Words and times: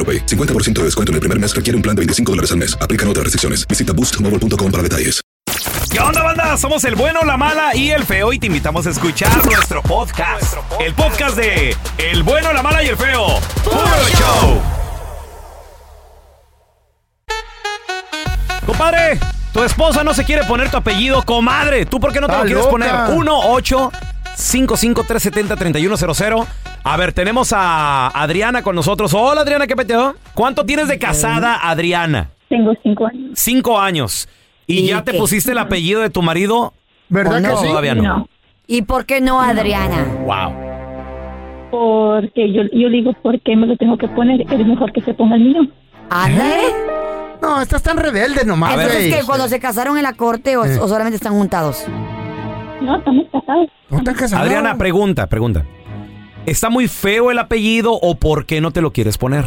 AroPay. 0.00 0.24
50% 0.26 0.72
de 0.72 0.84
descuento 0.84 1.12
en 1.12 1.14
el 1.16 1.20
primer 1.20 1.38
mes 1.38 1.54
requiere 1.54 1.76
un 1.76 1.82
plan 1.82 1.94
de 1.94 2.00
25 2.00 2.32
dólares 2.32 2.50
al 2.52 2.58
mes. 2.58 2.76
Aplican 2.80 3.06
otras 3.08 3.24
restricciones. 3.24 3.66
Visita 3.68 3.92
boostmobile.com 3.92 4.70
para 4.72 4.82
detalles. 4.82 5.20
¿Qué 5.90 5.98
onda, 5.98 6.22
banda? 6.22 6.56
Somos 6.56 6.84
el 6.84 6.94
bueno, 6.94 7.22
la 7.24 7.36
mala 7.36 7.74
y 7.74 7.90
el 7.90 8.04
feo 8.04 8.32
y 8.32 8.38
te 8.38 8.46
invitamos 8.46 8.86
a 8.86 8.90
escuchar 8.90 9.44
nuestro 9.44 9.82
podcast. 9.82 10.54
El 10.80 10.94
podcast 10.94 11.36
de 11.36 11.76
El 11.98 12.22
bueno, 12.22 12.52
la 12.52 12.62
mala 12.62 12.82
y 12.84 12.86
el 12.88 12.96
feo. 12.96 13.26
¡Puro 13.64 14.08
show! 14.16 14.62
Compadre, 18.64 19.18
tu 19.52 19.64
esposa 19.64 20.04
no 20.04 20.14
se 20.14 20.24
quiere 20.24 20.44
poner 20.44 20.70
tu 20.70 20.76
apellido, 20.76 21.22
comadre. 21.24 21.86
¿Tú 21.86 21.98
por 21.98 22.12
qué 22.12 22.20
no 22.20 22.28
te 22.28 22.32
Está 22.34 22.44
lo 22.44 22.46
quieres 22.46 22.64
loca. 22.64 23.06
poner? 23.06 23.18
1 23.18 23.40
8 23.52 23.92
55 24.36 25.04
370 25.04 25.56
3100 25.56 26.46
A 26.82 26.96
ver, 26.96 27.12
tenemos 27.12 27.52
a 27.54 28.08
Adriana 28.08 28.62
con 28.62 28.74
nosotros. 28.74 29.12
Hola, 29.14 29.42
Adriana, 29.42 29.66
¿qué 29.66 29.76
peteo? 29.76 30.14
¿Cuánto 30.34 30.64
tienes 30.64 30.88
de 30.88 30.98
casada, 30.98 31.58
Adriana? 31.68 32.30
Tengo 32.48 32.72
cinco 32.82 33.06
años. 33.06 33.30
Cinco 33.34 33.78
años. 33.78 34.28
¿Y, 34.66 34.78
¿Y 34.80 34.86
ya 34.88 35.04
te 35.04 35.14
pusiste 35.14 35.52
el 35.52 35.58
apellido 35.58 36.00
de 36.00 36.10
tu 36.10 36.22
marido? 36.22 36.72
¿Verdad 37.08 37.44
¿O 37.44 37.50
que 37.50 37.56
sí? 37.62 37.66
Todavía 37.68 37.94
no. 37.94 38.02
No, 38.02 38.28
¿Y 38.66 38.82
por 38.82 39.04
qué 39.04 39.20
no, 39.20 39.40
Adriana? 39.40 40.04
Wow. 40.24 40.54
porque 41.70 42.52
yo, 42.52 42.62
yo 42.72 42.88
digo, 42.88 43.12
¿por 43.22 43.40
qué 43.42 43.56
me 43.56 43.66
lo 43.66 43.76
tengo 43.76 43.96
que 43.98 44.08
poner? 44.08 44.40
Es 44.42 44.66
mejor 44.66 44.92
que 44.92 45.00
se 45.02 45.12
ponga 45.14 45.36
el 45.36 45.42
mío. 45.42 45.60
Ándale. 46.08 46.62
No, 47.42 47.60
estás 47.60 47.82
tan 47.82 47.96
rebelde 47.96 48.44
nomás, 48.44 48.74
Entonces, 48.74 49.14
que 49.16 49.24
cuando 49.24 49.48
se 49.48 49.58
casaron 49.60 49.96
en 49.96 50.02
la 50.02 50.12
corte 50.14 50.56
o, 50.56 50.64
Eh. 50.64 50.78
o 50.80 50.88
solamente 50.88 51.16
están 51.16 51.32
juntados? 51.32 51.84
No, 52.80 52.96
estamos 52.96 53.26
casados. 53.32 53.68
¿No 53.88 53.98
están 53.98 54.14
casados? 54.14 54.46
Adriana, 54.46 54.76
pregunta, 54.76 55.26
pregunta. 55.26 55.64
¿Está 56.46 56.70
muy 56.70 56.88
feo 56.88 57.30
el 57.30 57.38
apellido 57.38 57.92
o 57.92 58.14
por 58.14 58.46
qué 58.46 58.60
no 58.60 58.70
te 58.70 58.80
lo 58.80 58.92
quieres 58.92 59.18
poner? 59.18 59.44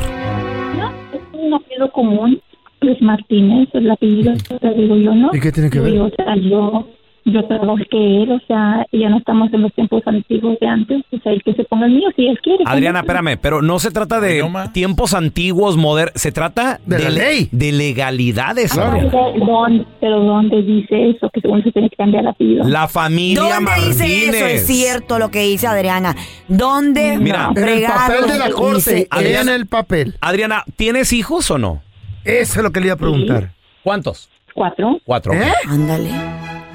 No, 0.78 0.92
es 1.14 1.22
un 1.34 1.54
apellido 1.54 1.92
común. 1.92 2.40
Luis 2.82 3.02
Martínez, 3.02 3.70
el 3.74 3.90
apellido, 3.90 4.34
te 4.60 4.74
digo 4.74 4.98
yo, 4.98 5.16
¿no? 5.16 5.30
¿Y 5.34 5.40
qué 5.40 5.52
tiene 5.52 5.70
que 5.70 5.80
ver? 5.80 5.92
Digo, 5.94 6.06
o 6.06 6.10
sea, 6.10 6.36
yo, 6.36 6.86
yo 7.26 7.46
trabajé 7.46 7.86
que 7.90 8.24
él, 8.24 8.32
o 8.32 8.40
sea, 8.48 8.86
ya 8.92 9.10
no 9.10 9.18
estamos 9.18 9.54
en 9.54 9.62
los 9.62 9.74
tiempos 9.74 10.02
antiguos 10.06 10.58
de 10.60 10.68
antes, 10.68 11.04
o 11.12 11.18
sea, 11.20 11.32
el 11.32 11.42
que 11.44 11.54
se 11.54 11.64
ponga 11.64 11.86
el 11.86 11.94
mío 11.94 12.10
si 12.16 12.28
él 12.28 12.38
quiere. 12.42 12.64
Adriana, 12.66 13.00
espérame, 13.00 13.38
pero 13.42 13.62
no 13.62 13.80
se 13.80 13.92
trata 13.92 14.20
de 14.20 14.34
Idioma. 14.34 14.72
tiempos 14.74 15.14
antiguos, 15.14 15.78
modernos, 15.78 16.14
se 16.16 16.32
trata 16.32 16.80
De 16.86 17.00
la 17.00 17.10
ley. 17.10 17.50
de 17.52 17.72
legalidades, 17.72 18.74
Claro. 18.74 18.92
Adriana. 18.92 19.12
Pero, 19.12 19.46
¿dónde, 19.46 19.86
pero 20.02 20.20
¿dónde 20.22 20.62
dice 20.64 21.10
eso? 21.12 21.30
Que 21.34 21.42
según 21.42 21.64
se 21.64 21.72
tiene 21.72 21.90
que 21.90 21.96
cambiar 21.96 22.24
el 22.24 22.30
apellido. 22.30 22.64
La 22.68 22.88
familia 22.88 23.56
¿Dónde 23.56 23.72
dice 23.88 24.26
eso? 24.30 24.46
Es 24.46 24.68
cierto 24.68 25.20
lo 25.20 25.30
que 25.32 25.42
dice 25.44 25.68
Adriana. 25.68 26.16
¿Dónde? 26.48 27.18
Mira. 27.20 27.52
En 27.56 27.64
el 27.68 27.84
papel 27.84 28.28
de 28.28 28.38
la 28.40 28.50
corte. 28.52 29.08
en 29.12 29.26
eso? 29.28 29.54
el 29.54 29.66
papel. 29.68 30.16
Adriana, 30.22 30.64
¿tienes 30.76 31.14
hijos 31.14 31.50
o 31.52 31.58
no? 31.58 31.82
Eso 32.26 32.60
es 32.60 32.64
lo 32.64 32.72
que 32.72 32.80
le 32.80 32.88
iba 32.88 32.96
a 32.96 32.98
preguntar. 32.98 33.52
¿Cuántos? 33.84 34.30
Cuatro. 34.54 35.00
Cuatro. 35.06 35.34
¿Eh? 35.34 35.52
Ándale. 35.68 36.10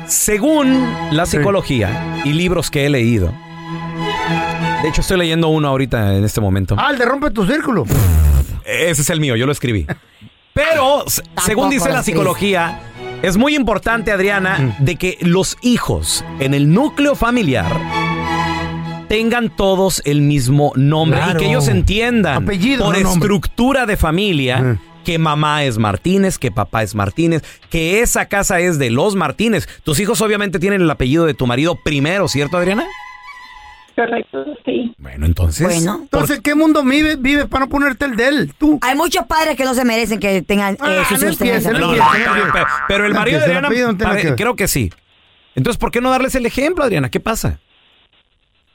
Según 0.08 0.88
la 1.10 1.26
psicología 1.26 2.20
y 2.24 2.32
libros 2.32 2.70
que 2.70 2.86
he 2.86 2.88
leído, 2.90 3.32
de 4.82 4.88
hecho 4.88 5.02
estoy 5.02 5.18
leyendo 5.18 5.48
uno 5.48 5.68
ahorita 5.68 6.14
en 6.16 6.24
este 6.24 6.40
momento. 6.40 6.76
Ah, 6.78 6.90
el 6.90 6.98
de 6.98 7.04
rompe 7.04 7.30
tu 7.30 7.46
círculo. 7.46 7.84
Ese 8.64 9.02
es 9.02 9.10
el 9.10 9.20
mío, 9.20 9.36
yo 9.36 9.46
lo 9.46 9.52
escribí. 9.52 9.86
Pero, 10.54 11.04
según 11.44 11.70
dice 11.70 11.88
la 11.90 11.96
lo 11.98 12.02
psicología, 12.02 12.80
es 13.22 13.36
muy 13.36 13.54
importante, 13.54 14.10
Adriana, 14.10 14.58
Mm. 14.80 14.84
de 14.84 14.96
que 14.96 15.18
los 15.20 15.56
hijos 15.62 16.24
en 16.40 16.54
el 16.54 16.72
núcleo 16.72 17.14
familiar 17.14 17.66
tengan 19.08 19.54
todos 19.54 20.02
el 20.04 20.20
mismo 20.22 20.72
nombre 20.74 21.18
Claro. 21.20 21.38
y 21.38 21.42
que 21.42 21.48
ellos 21.50 21.68
entiendan 21.68 22.42
Apellido, 22.42 22.84
por 22.86 22.96
no 22.96 23.02
nombre. 23.04 23.18
estructura 23.26 23.86
de 23.86 23.96
familia 23.96 24.58
Mm. 24.58 24.78
Que 25.08 25.18
mamá 25.18 25.64
es 25.64 25.78
Martínez, 25.78 26.36
que 26.38 26.50
papá 26.50 26.82
es 26.82 26.94
Martínez, 26.94 27.42
que 27.70 28.02
esa 28.02 28.26
casa 28.26 28.60
es 28.60 28.78
de 28.78 28.90
los 28.90 29.16
Martínez. 29.16 29.66
Tus 29.82 29.98
hijos 30.00 30.20
obviamente 30.20 30.58
tienen 30.58 30.82
el 30.82 30.90
apellido 30.90 31.24
de 31.24 31.32
tu 31.32 31.46
marido 31.46 31.78
primero, 31.82 32.28
¿cierto, 32.28 32.58
Adriana? 32.58 32.84
Correcto, 33.96 34.44
sí. 34.66 34.94
Bueno, 34.98 35.24
entonces... 35.24 35.66
Bueno. 35.66 36.00
Entonces, 36.02 36.40
¿qué 36.40 36.54
mundo 36.54 36.82
vive, 36.84 37.16
vive 37.16 37.46
para 37.46 37.64
no 37.64 37.70
ponerte 37.70 38.04
el 38.04 38.16
de 38.16 38.28
él? 38.28 38.52
Tú. 38.58 38.78
Hay 38.82 38.94
muchos 38.96 39.24
padres 39.24 39.56
que 39.56 39.64
no 39.64 39.72
se 39.72 39.86
merecen 39.86 40.20
que 40.20 40.42
tengan 40.42 40.74
eh, 40.74 40.78
Ah, 40.78 41.04
sus 41.08 41.22
hijos 41.22 41.38
tengan 41.38 41.62
no, 41.62 41.86
apellido. 41.86 42.04
empieces. 42.44 42.72
pero, 42.86 43.06
el 43.06 43.14
marido 43.14 43.38
de 43.38 43.44
Adriana, 43.46 43.70
no 43.70 44.14
que 44.14 44.34
creo 44.34 44.56
que 44.56 44.68
sí. 44.68 44.90
Entonces, 45.54 45.78
¿por 45.78 45.90
qué 45.90 46.02
no 46.02 46.10
darles 46.10 46.34
el 46.34 46.44
ejemplo, 46.44 46.84
Adriana? 46.84 47.08
¿Qué 47.08 47.18
pasa? 47.18 47.60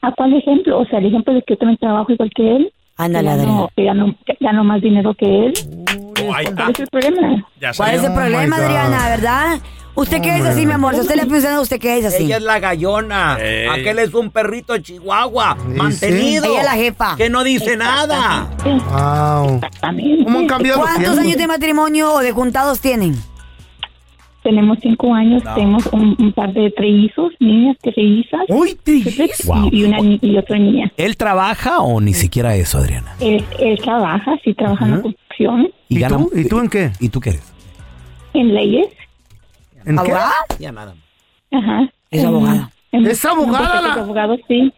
¿A 0.02 0.10
cuál 0.10 0.34
ejemplo? 0.34 0.80
O 0.80 0.86
sea, 0.86 0.98
el 0.98 1.06
ejemplo 1.06 1.32
de 1.32 1.42
que 1.42 1.54
yo 1.54 1.58
también 1.58 1.78
trabajo 1.78 2.10
igual 2.10 2.30
que 2.34 2.56
él. 2.56 2.72
Ándale, 2.96 3.28
que 3.28 3.32
Adriana. 3.34 3.52
gano, 3.52 3.70
que 3.76 3.84
gano, 3.84 4.14
que 4.24 4.36
gano 4.40 4.64
más 4.64 4.80
dinero 4.80 5.14
que 5.14 5.46
él. 5.46 5.54
¿Cuál 6.26 6.70
es 6.70 6.80
el 6.80 6.86
problema? 6.88 7.48
Ya 7.60 7.72
¿Cuál 7.76 7.94
es 7.94 8.04
el 8.04 8.10
Oh, 8.10 8.14
problema. 8.14 8.56
Adriana, 8.56 9.08
verdad? 9.08 9.58
¿Usted 9.96 10.20
qué 10.20 10.36
es 10.38 10.44
así, 10.44 10.66
mi 10.66 10.72
amor? 10.72 10.94
Si 10.94 11.00
usted 11.02 11.14
le 11.14 11.26
funciona, 11.26 11.60
¿usted 11.60 11.78
qué 11.80 11.98
es 11.98 12.04
así? 12.04 12.24
Ella 12.24 12.38
es 12.38 12.42
la 12.42 12.58
gallona. 12.58 13.36
Ey. 13.40 13.68
Aquel 13.68 14.00
es 14.00 14.12
un 14.14 14.30
perrito 14.30 14.76
chihuahua, 14.78 15.56
Sí, 15.60 15.68
mantenido. 15.76 16.46
Ella 16.46 16.58
es 16.60 16.64
la 16.64 16.72
jefa. 16.72 17.16
Que 17.16 17.30
no 17.30 17.44
dice 17.44 17.76
nada. 17.76 18.48
Wow. 18.64 19.54
Exactamente. 19.56 20.24
¿Cómo 20.24 20.38
han 20.40 20.46
cambiado 20.48 20.80
los 20.80 20.88
¿Cuántos 20.90 21.18
años 21.18 21.36
de 21.36 21.46
matrimonio 21.46 22.12
o 22.12 22.18
de 22.20 22.32
juntados 22.32 22.80
tienen? 22.80 23.14
Tenemos 24.44 24.78
cinco 24.82 25.12
años, 25.14 25.42
tenemos 25.54 25.86
un, 25.86 26.14
un 26.18 26.32
par 26.32 26.52
de 26.52 26.70
trillizos, 26.70 27.32
niñas 27.40 27.76
trillizas. 27.82 28.42
Uy, 28.48 28.78
y- 28.86 29.02
Wow. 29.46 29.68
Y, 29.72 29.84
una 29.84 29.98
y 30.00 30.36
otra 30.36 30.58
niña. 30.58 30.92
¿Él 30.98 31.16
trabaja 31.16 31.80
o 31.80 32.00
ni 32.00 32.12
siquiera 32.14 32.54
eso, 32.54 32.78
Adriana? 32.78 33.14
Él, 33.20 33.42
él 33.58 33.78
trabaja, 33.82 34.36
sí 34.44 34.52
trabaja 34.54 34.84
en 34.84 34.90
la 34.92 35.00
construcción, 35.02 35.68
¿Y 35.88 35.98
gana- 35.98 36.18
tú? 36.18 36.30
¿Y 36.34 36.44
tú 36.46 36.60
en 36.60 36.68
qué? 36.68 36.92
¿Y 37.00 37.08
tú 37.08 37.20
qué 37.20 37.30
eres? 37.30 37.52
en 38.34 38.52
leyes. 38.54 38.88
¿En 39.86 39.96
qué? 39.96 40.00
¿Abogada? 40.02 40.32
Ya 40.58 40.72
nada. 40.72 40.94
Ajá. 41.52 41.88
Es 42.10 42.24
abogada. 42.24 42.70
en- 42.92 43.06
¿Es 43.06 43.24
abogada 43.24 43.80
la- 43.80 43.94
de 43.94 44.00
abogados, 44.02 44.40
sí. 44.46 44.72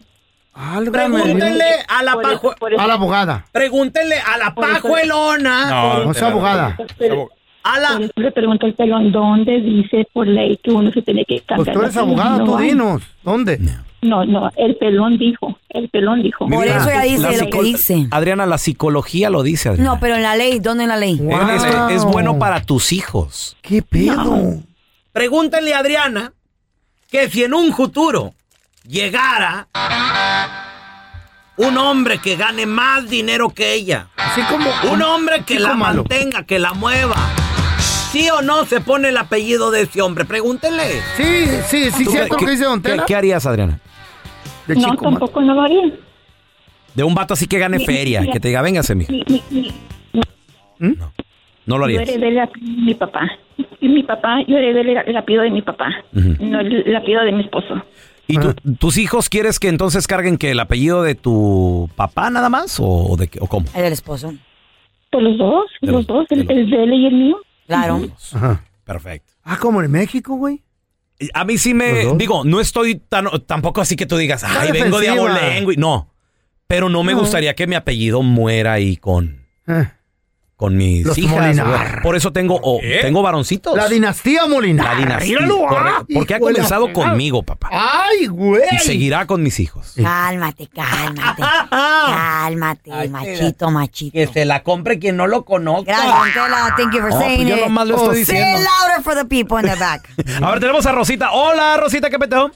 Álgame 0.55 1.21
Pregúntenle 1.23 1.65
a 1.89 2.03
la 2.03 2.13
eso- 2.13 2.55
A 2.79 2.87
la 2.87 2.95
abogada. 2.95 3.47
Pregúntenle 3.53 4.15
a 4.17 4.39
la 4.39 4.55
pajuelona. 4.55 5.71
No, 5.71 6.05
No 6.05 6.11
es 6.13 6.23
abogada. 6.23 6.77
Pero- 6.99 7.31
A 7.69 7.73
por 7.73 7.81
la... 8.01 8.05
eso 8.07 8.13
le 8.17 8.33
pregunto 8.33 8.67
al 8.67 8.75
pelón, 8.75 9.11
¿dónde 9.13 9.61
dice 9.61 10.07
por 10.13 10.27
ley 10.27 10.57
que 10.63 10.71
uno 10.71 10.91
se 10.93 11.03
tiene 11.03 11.25
que 11.25 11.43
Pues 11.47 11.67
cambiar? 11.67 11.75
tú 11.75 11.81
de 11.81 11.87
eres 11.87 11.97
No 11.97 12.45
tú 12.45 12.57
dinos. 12.59 13.03
¿Dónde? 13.23 13.61
No, 14.03 14.25
no, 14.25 14.51
el 14.57 14.77
pelón 14.77 15.19
dijo, 15.19 15.59
el 15.71 15.89
pelón 15.89 16.23
dijo. 16.23 16.47
Por 16.49 16.65
eso 16.67 16.89
ella 16.91 17.01
dice 17.03 17.45
lo 17.45 17.51
que 17.51 17.63
dice. 17.63 18.07
Adriana, 18.13 18.47
la 18.47 18.59
psicología 18.59 19.31
lo 19.31 19.43
dice, 19.43 19.71
Adriana. 19.71 19.91
No, 19.95 20.01
pero 20.01 20.15
en 20.15 20.23
la 20.23 20.37
ley, 20.37 20.61
¿dónde 20.61 20.85
en 20.85 20.89
la 20.91 20.97
ley? 20.97 21.21
Es- 21.55 21.65
es, 21.65 21.75
es 21.97 22.05
bueno 22.05 22.39
para 22.39 22.61
tus 22.63 22.93
hijos. 22.93 23.57
¿Qué 23.63 23.83
pedo? 23.83 24.61
Pregúntenle 25.13 25.75
a 25.75 25.79
Adriana 25.81 26.33
que 27.11 27.29
si 27.31 27.43
en 27.43 27.55
un 27.55 27.73
futuro 27.73 28.35
llegara 28.87 29.67
un 31.57 31.77
hombre 31.79 32.19
que 32.19 32.37
gane 32.37 32.67
más 32.67 33.09
dinero 33.09 33.49
que 33.49 33.75
ella, 33.75 34.09
Así 34.17 34.43
como. 34.43 34.71
un 34.93 35.03
hombre 35.03 35.43
que 35.45 35.59
la 35.59 35.75
malo. 35.75 36.05
mantenga, 36.05 36.45
que 36.45 36.59
la 36.59 36.75
mueva, 36.75 37.17
¿sí 38.19 38.29
o 38.31 38.43
no 38.43 38.65
se 38.65 38.81
pone 38.81 39.09
el 39.09 39.17
apellido 39.17 39.71
de 39.71 39.83
ese 39.83 40.01
hombre? 40.03 40.25
Pregúntenle. 40.25 40.85
Sí, 41.17 41.47
sí, 41.69 41.91
sí, 41.91 42.05
¿Tú 42.05 42.11
cierto 42.13 42.37
qué- 42.37 42.45
lo 42.45 42.47
que 42.47 42.53
dice 42.53 42.65
Don 42.65 42.83
¿qué, 42.83 42.91
Tela. 42.91 43.05
qué 43.07 43.15
harías, 43.15 43.47
Adriana? 43.47 43.79
De 44.67 44.75
No, 44.75 44.81
chico 44.91 45.05
tampoco 45.05 45.41
no 45.41 45.55
lo 45.55 45.61
haría. 45.63 45.93
De 46.95 47.05
un 47.05 47.15
vato 47.15 47.35
así 47.35 47.47
que 47.47 47.59
gane 47.59 47.79
Mi- 47.79 47.85
feria, 47.87 48.23
mi- 48.23 48.31
que 48.31 48.41
te 48.41 48.49
diga, 48.49 48.63
véngase, 48.63 48.95
mija. 48.95 49.13
Mi, 49.13 49.23
mi, 49.29 49.43
mi- 49.51 50.97
No 51.67 51.79
lo 51.79 51.89
yo 51.89 51.99
harías. 51.99 52.09
heredé 52.09 52.29
el 52.29 52.39
apellido 52.39 52.77
de 52.77 52.83
mi 52.83 52.95
papá. 52.95 53.21
Y 53.81 53.89
mi 53.89 54.03
papá, 54.03 54.39
yo 54.47 54.57
heredé 54.57 54.81
el, 54.81 54.89
el 55.09 55.17
apellido 55.17 55.43
de 55.43 55.51
mi 55.51 55.63
papá, 55.63 55.89
no 56.13 56.61
el, 56.61 56.83
el 56.87 56.97
apellido 56.97 57.23
de 57.25 57.33
mi 57.33 57.43
esposo. 57.45 57.83
¿Y 58.29 58.39
tú- 58.39 58.55
tus 58.79 58.97
hijos 58.99 59.29
quieres 59.29 59.61
que 59.61 59.69
entonces 59.69 60.07
carguen 60.07 60.37
que 60.37 60.51
el 60.51 60.59
apellido 60.61 61.03
de 61.03 61.15
tu 61.15 61.89
papá 61.97 62.31
nada 62.31 62.49
más? 62.49 62.79
¿O, 62.81 63.17
de, 63.19 63.29
qué- 63.29 63.39
o 63.41 63.47
cómo? 63.47 63.67
El 63.75 63.83
del 63.83 63.93
esposo. 63.93 64.35
Pues 65.11 65.23
los 65.25 65.39
dos, 65.39 65.65
De 65.81 65.87
los 65.93 65.97
los- 65.99 66.07
dos, 66.07 66.29
de 66.29 66.35
el, 66.37 66.41
los- 66.43 66.51
el 66.51 66.71
de 66.71 66.83
él 66.85 66.93
y 66.95 67.07
el 67.07 67.15
mío. 67.15 67.39
Claro. 67.67 68.09
Ajá. 68.33 68.63
Perfecto. 68.85 69.33
Ah, 69.45 69.59
como 69.59 69.83
en 69.83 69.91
México, 69.91 70.35
güey. 70.37 70.63
A 71.35 71.45
mí 71.45 71.57
sí 71.59 71.73
¿Los 71.73 71.79
me. 71.79 72.17
Digo, 72.17 72.45
no 72.45 72.61
estoy 72.61 72.97
tan, 72.97 73.27
tampoco 73.47 73.81
así 73.81 73.97
que 73.97 74.07
tú 74.07 74.17
digas, 74.17 74.43
Está 74.43 74.61
ay, 74.61 74.73
vengo 74.73 74.99
de 75.01 75.07
defensiva. 75.09 75.35
abolengo. 75.37 75.73
y- 75.73 75.77
No. 75.77 76.13
Pero 76.67 76.89
no 76.89 77.03
me 77.05 77.13
No. 77.13 77.21
gustaría 77.21 77.55
que 77.55 77.67
mi 77.67 77.75
apellido 77.77 78.23
muera 78.23 78.73
ahí 78.75 78.97
con, 78.97 79.47
Eh, 79.69 79.89
con 80.57 80.75
mis 80.75 81.05
Los 81.05 81.19
hijas. 81.19 81.37
Molinar. 81.37 82.01
Por 82.03 82.17
eso 82.17 82.33
tengo, 82.33 82.59
o- 82.63 82.81
tengo 83.03 83.21
varoncitos. 83.23 83.77
La 83.77 83.89
dinastía 83.89 84.47
Molinar. 84.47 84.95
La 84.95 85.01
dinastía. 85.01 85.37
Míralo, 85.41 85.67
ah, 85.67 85.69
correcto. 85.69 86.07
Porque 86.15 86.35
ha 86.35 86.41
comenzado 86.41 86.93
conmigo, 86.95 87.43
papá. 87.43 87.69
Ay, 87.71 88.27
güey. 88.27 88.63
Y 88.73 88.79
seguirá 88.79 89.27
con 89.27 89.43
mis 89.43 89.61
hijos. 89.61 89.93
Cálmate, 90.03 90.69
cálmate. 90.69 91.43
Cálmate, 91.71 93.09
machito, 93.11 93.71
machito. 93.71 94.13
Que 94.15 94.27
se 94.29 94.45
la 94.47 94.63
compre 94.63 94.99
quien 94.99 95.17
no 95.17 95.27
lo 95.27 95.45
conozca. 95.45 95.93
Gracias, 95.93 96.15
Antela. 96.15 96.75
Thank 96.77 96.95
you 96.95 97.01
for 97.01 97.11
No, 97.11 97.19
saying 97.21 97.37
pues 97.45 97.49
yo 97.49 97.57
nomás 97.67 97.89
lo 97.89 97.97
Oh, 97.97 98.13
estoy 98.13 98.25
Say 98.25 98.37
diciendo. 98.37 98.59
it 98.61 98.67
louder 98.67 99.03
for 99.03 99.15
the 99.15 99.25
people 99.25 99.59
in 99.61 99.67
the 99.75 99.79
back. 99.79 100.09
A 100.43 100.51
ver, 100.53 100.61
tenemos 100.61 100.87
a 100.87 100.93
Rosita. 100.93 101.33
Hola, 101.33 101.77
Rosita, 101.77 102.09
¿qué 102.09 102.19
peteo? 102.19 102.51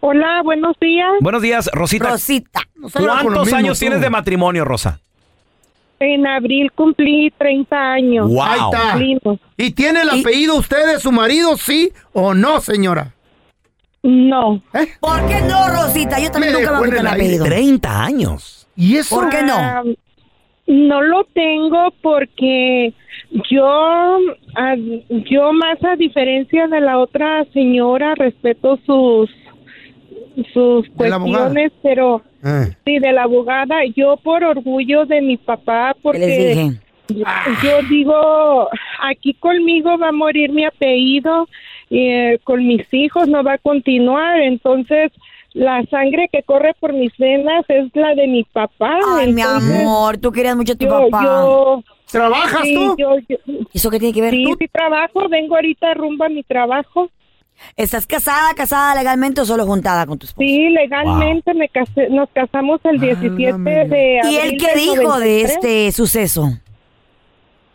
Hola, 0.00 0.42
buenos 0.44 0.76
días. 0.80 1.08
Buenos 1.20 1.40
días, 1.42 1.70
Rosita. 1.72 2.10
Rosita. 2.10 2.60
¿Cuántos 2.92 3.52
años 3.52 3.78
tú. 3.78 3.80
tienes 3.80 4.00
de 4.00 4.10
matrimonio, 4.10 4.64
Rosa? 4.64 5.00
En 6.00 6.26
abril 6.26 6.70
cumplí 6.72 7.32
30 7.38 7.76
años. 7.92 8.28
Wow. 8.28 8.42
Ahí 8.42 8.60
está. 8.72 8.90
Cumplimos. 8.92 9.40
¿Y 9.56 9.70
tiene 9.72 10.02
el 10.02 10.08
Y- 10.16 10.20
apellido 10.20 10.56
usted 10.56 10.86
de 10.94 11.00
su 11.00 11.10
marido, 11.10 11.56
sí 11.56 11.90
o 12.12 12.34
no, 12.34 12.60
señora? 12.60 13.14
No, 14.02 14.62
¿Eh? 14.74 14.86
¿Por 15.00 15.26
qué 15.26 15.40
no, 15.42 15.68
Rosita? 15.68 16.20
Yo 16.20 16.30
también 16.30 16.52
Me 16.54 16.60
nunca 16.60 16.80
me 16.80 16.98
el 16.98 17.06
apellido. 17.06 17.44
30 17.44 18.04
años. 18.04 18.68
¿Y 18.76 18.96
eso? 18.96 19.16
¿Por 19.16 19.28
qué 19.28 19.42
no? 19.42 19.54
Ah, 19.56 19.82
no 20.68 21.02
lo 21.02 21.24
tengo 21.24 21.92
porque 22.00 22.94
yo, 23.50 24.18
yo 25.30 25.52
más 25.52 25.82
a 25.82 25.96
diferencia 25.96 26.68
de 26.68 26.80
la 26.80 26.98
otra 26.98 27.44
señora, 27.52 28.14
respeto 28.14 28.78
sus 28.86 29.28
sus 30.52 30.88
cuestiones, 30.90 31.72
pero 31.82 32.22
Eh. 32.44 32.76
sí, 32.84 32.98
de 32.98 33.12
la 33.12 33.24
abogada, 33.24 33.76
yo 33.96 34.16
por 34.16 34.44
orgullo 34.44 35.06
de 35.06 35.20
mi 35.20 35.36
papá, 35.36 35.94
¿Qué 35.94 36.18
les 36.18 36.20
porque 36.28 36.48
dije? 36.48 36.80
yo 37.64 37.82
digo, 37.88 38.68
aquí 39.02 39.34
conmigo 39.34 39.96
va 39.98 40.08
a 40.08 40.12
morir 40.12 40.50
mi 40.52 40.64
apellido, 40.64 41.48
eh, 41.90 42.38
con 42.44 42.66
mis 42.66 42.86
hijos 42.92 43.28
no 43.28 43.42
va 43.42 43.54
a 43.54 43.58
continuar, 43.58 44.40
entonces 44.40 45.10
la 45.54 45.82
sangre 45.86 46.28
que 46.30 46.42
corre 46.42 46.74
por 46.78 46.92
mis 46.92 47.16
venas 47.16 47.64
es 47.68 47.86
la 47.94 48.14
de 48.14 48.26
mi 48.28 48.44
papá. 48.44 48.98
Ay, 49.16 49.32
mi 49.32 49.40
amor, 49.42 50.18
tú 50.18 50.30
querías 50.30 50.54
mucho 50.56 50.74
a 50.74 50.76
tu 50.76 50.84
yo, 50.84 51.08
papá. 51.08 51.24
yo, 51.24 51.82
¿Trabajas 52.12 52.62
sí, 52.62 52.74
tú? 52.74 52.94
yo, 52.98 53.16
yo- 53.28 53.36
¿Eso 53.72 53.90
qué 53.90 53.98
tiene 53.98 54.14
que 54.14 54.20
ver? 54.20 54.30
sí, 54.30 54.44
sí 54.58 54.68
trabajo, 54.68 55.28
vengo 55.28 55.56
ahorita 55.56 55.94
rumbo 55.94 56.24
a 56.24 56.28
mi 56.28 56.42
trabajo. 56.42 57.10
¿Estás 57.76 58.06
casada, 58.06 58.54
casada 58.54 58.94
legalmente 58.94 59.40
o 59.40 59.44
solo 59.44 59.64
juntada 59.66 60.06
con 60.06 60.18
tu 60.18 60.26
esposo? 60.26 60.44
Sí, 60.46 60.68
legalmente 60.70 61.54
me 61.54 61.68
casé, 61.68 62.08
nos 62.10 62.28
casamos 62.30 62.80
el 62.84 62.98
17 63.00 63.36
de 63.58 64.20
abril. 64.20 64.32
¿Y 64.32 64.36
él 64.36 64.56
qué 64.58 64.74
dijo 64.76 64.94
de 65.18 65.42
93. 65.44 65.50
este 65.50 65.92
suceso? 65.92 66.50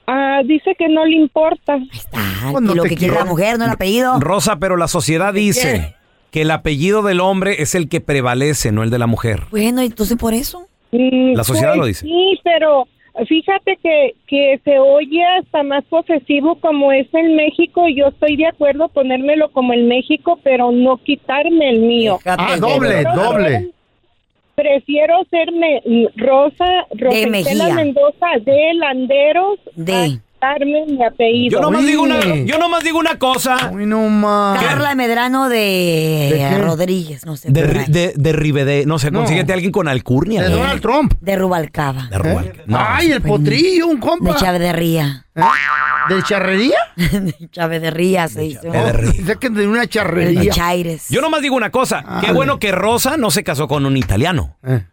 Ah, 0.06 0.42
dice 0.46 0.76
que 0.78 0.90
no 0.90 1.06
le 1.06 1.16
importa. 1.16 1.78
Ah, 2.12 2.50
Cuando 2.52 2.74
que 2.74 2.78
lo 2.78 2.84
que 2.84 2.96
quiere 2.96 3.16
la 3.16 3.26
mujer, 3.26 3.58
no 3.58 3.66
el 3.66 3.72
apellido. 3.72 4.20
Rosa, 4.20 4.58
pero 4.58 4.76
la 4.76 4.88
sociedad 4.88 5.34
dice 5.34 5.96
que 6.32 6.42
el 6.42 6.52
apellido 6.52 7.04
del 7.04 7.22
hombre 7.22 7.62
es 7.62 7.74
el 7.76 7.88
que 7.88 8.02
prevalece, 8.02 8.72
no 8.72 8.84
el 8.84 8.90
de 8.90 9.00
la 9.00 9.08
mujer. 9.08 9.44
Bueno, 9.52 9.82
entonces 9.82 10.18
por 10.18 10.34
eso. 10.34 10.68
Mm, 10.92 11.36
La 11.36 11.44
sociedad 11.44 11.72
pues 11.72 11.80
lo 11.80 11.86
dice. 11.86 12.06
Sí, 12.06 12.40
pero 12.44 12.88
fíjate 13.28 13.78
que, 13.82 14.16
que 14.28 14.60
se 14.64 14.80
oye 14.80 15.24
hasta 15.40 15.64
más 15.64 15.84
posesivo 15.86 16.56
como 16.56 16.92
es 16.92 17.08
en 17.14 17.36
México. 17.36 17.88
Yo 17.88 18.08
estoy 18.08 18.36
de 18.38 18.48
acuerdo 18.48 18.90
ponérmelo 18.90 19.50
como 19.52 19.74
en 19.74 19.88
México, 19.88 20.40
pero 20.44 20.72
no 20.72 20.98
quitarme 20.98 21.70
el 21.70 21.80
mío. 21.82 22.20
Ah, 22.26 22.58
doble, 22.60 22.90
Prefiero 23.04 23.14
doble. 23.16 23.70
Prefiero 24.56 25.24
ser 25.32 25.52
me- 25.52 25.82
Rosa, 26.16 26.86
Rosa 26.92 27.74
Mendoza 27.76 28.28
de 28.42 28.74
Landeros 28.76 29.60
De. 29.76 30.20
Quitarme 30.44 30.86
mi 30.88 31.04
apellido. 31.04 31.52
Yo 31.58 31.62
nomás, 31.62 31.86
digo 31.86 32.04
una, 32.04 32.20
yo 32.36 32.58
nomás 32.58 32.84
digo 32.84 33.00
una 33.00 33.18
cosa. 33.18 33.70
Uy, 33.72 33.86
no 33.86 34.08
más. 34.10 34.62
Carla 34.64 34.96
Medrano 34.96 35.50
de, 35.50 36.50
¿De? 36.52 36.58
Rodríguez, 36.60 37.26
no 37.26 37.36
sé. 37.38 37.52
De, 37.52 37.68
ri- 37.68 37.88
de, 37.88 38.14
de 38.16 38.34
Ribede, 38.34 38.86
no 38.86 39.00
sé, 39.00 39.12
No. 39.12 39.20
consíguete 39.20 39.52
a 39.52 39.56
alguien 39.56 39.72
con 39.72 39.88
alcurnia. 39.88 40.44
De. 40.44 40.50
Donald 40.50 40.82
Trump. 40.82 41.14
De 41.22 41.36
Rubalcaba. 41.36 42.08
De 42.10 42.18
Rubalcaba. 42.18 42.64
No. 42.66 42.78
Ay, 42.80 43.12
el 43.12 43.22
potrillo, 43.22 43.88
un 43.88 43.98
compa. 43.98 44.34
De 44.34 44.40
Chavederría. 44.40 45.26
¿Eh? 45.36 45.42
¿De 46.10 46.24
charrería? 46.24 46.78
de 46.96 47.50
Chavederría 47.52 48.28
se 48.28 48.42
dice. 48.42 48.60
Chavederría. 48.64 49.12
Dice 49.12 49.36
que 49.38 49.50
de 49.50 49.68
una 49.68 49.82
De 49.82 49.88
charrería. 49.88 50.52
Chaires. 50.54 51.08
Yo 51.10 51.22
nomás 51.22 51.42
digo 51.42 51.56
una 51.56 51.70
cosa. 51.72 52.02
Qué 52.20 52.28
Dale. 52.28 52.34
bueno 52.34 52.60
que 52.60 52.72
Rosa 52.72 53.18
no 53.18 53.32
se 53.32 53.44
casó 53.44 53.68
con 53.68 53.86
un 53.86 53.98
italiano. 53.98 54.58
Eh. 54.64 54.84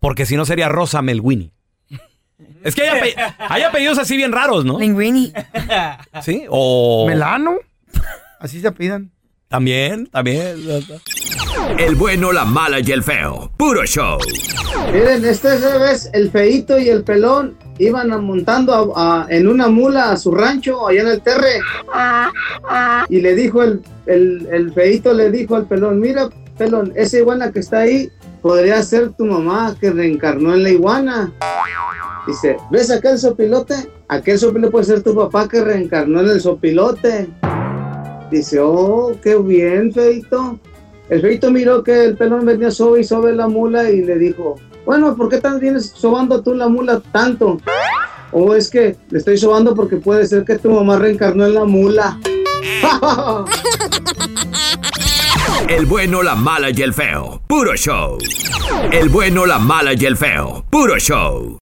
Porque 0.00 0.26
si 0.26 0.36
no 0.36 0.44
sería 0.44 0.68
Rosa 0.68 1.02
Melwini. 1.02 1.52
Es 2.64 2.74
que 2.74 2.88
hay, 2.88 2.98
ape- 3.12 3.34
hay 3.38 3.62
apellidos 3.62 3.98
así 3.98 4.16
bien 4.16 4.32
raros, 4.32 4.64
¿no? 4.64 4.78
Linguini. 4.78 5.32
Sí. 6.22 6.44
O. 6.48 7.06
¿Melano? 7.08 7.56
Así 8.38 8.60
se 8.60 8.70
pidan. 8.72 9.10
También, 9.48 10.06
también. 10.06 10.56
El 11.78 11.94
bueno, 11.96 12.30
la 12.32 12.44
mala 12.44 12.78
y 12.80 12.90
el 12.92 13.02
feo. 13.02 13.50
Puro 13.56 13.84
show. 13.84 14.18
Miren, 14.92 15.24
esta 15.24 15.56
vez 15.78 16.08
el 16.12 16.30
feito 16.30 16.78
y 16.78 16.88
el 16.88 17.02
pelón 17.02 17.56
iban 17.78 18.08
montando 18.24 18.94
a- 18.96 19.22
a- 19.24 19.26
en 19.28 19.48
una 19.48 19.68
mula 19.68 20.12
a 20.12 20.16
su 20.16 20.30
rancho 20.32 20.86
allá 20.86 21.00
en 21.02 21.08
el 21.08 21.20
terre. 21.22 21.60
Y 23.08 23.20
le 23.20 23.34
dijo 23.34 23.62
el, 23.62 23.80
el, 24.06 24.46
el 24.52 24.72
feito, 24.72 25.12
le 25.12 25.30
dijo 25.30 25.56
al 25.56 25.66
pelón, 25.66 25.98
mira, 26.00 26.28
pelón, 26.56 26.92
esa 26.94 27.18
iguana 27.18 27.50
que 27.50 27.58
está 27.60 27.80
ahí 27.80 28.08
podría 28.42 28.82
ser 28.82 29.10
tu 29.12 29.24
mamá 29.26 29.74
que 29.80 29.90
reencarnó 29.90 30.54
en 30.54 30.62
la 30.62 30.70
iguana. 30.70 31.32
Dice, 32.26 32.56
¿ves 32.70 32.90
aquel 32.90 33.18
sopilote? 33.18 33.74
Aquel 34.08 34.38
sopilote 34.38 34.70
puede 34.70 34.84
ser 34.84 35.02
tu 35.02 35.14
papá 35.14 35.48
que 35.48 35.64
reencarnó 35.64 36.20
en 36.20 36.28
el 36.28 36.40
sopilote. 36.40 37.28
Dice, 38.30 38.60
oh, 38.60 39.12
qué 39.22 39.36
bien, 39.36 39.92
feito. 39.92 40.58
El 41.08 41.20
feito 41.22 41.50
miró 41.50 41.82
que 41.82 42.04
el 42.04 42.16
pelón 42.16 42.46
venía 42.46 42.70
sobe 42.70 43.00
y 43.00 43.04
sobe 43.04 43.32
la 43.34 43.48
mula 43.48 43.90
y 43.90 44.02
le 44.02 44.16
dijo, 44.18 44.56
bueno, 44.86 45.16
¿por 45.16 45.28
qué 45.28 45.38
tan 45.38 45.58
vienes 45.58 45.92
sobando 45.94 46.42
tú 46.42 46.54
la 46.54 46.68
mula 46.68 47.02
tanto? 47.12 47.58
O 48.32 48.54
es 48.54 48.70
que 48.70 48.96
le 49.10 49.18
estoy 49.18 49.36
sobando 49.36 49.74
porque 49.74 49.96
puede 49.96 50.26
ser 50.26 50.44
que 50.44 50.58
tu 50.58 50.70
mamá 50.70 50.98
reencarnó 50.98 51.46
en 51.46 51.54
la 51.54 51.64
mula. 51.64 52.18
El 55.68 55.86
bueno, 55.86 56.22
la 56.22 56.34
mala 56.34 56.70
y 56.70 56.82
el 56.82 56.92
feo. 56.92 57.40
Puro 57.46 57.76
show. 57.76 58.18
El 58.90 59.08
bueno, 59.08 59.46
la 59.46 59.60
mala 59.60 59.92
y 59.94 60.04
el 60.04 60.16
feo. 60.16 60.64
Puro 60.68 60.98
show. 60.98 61.59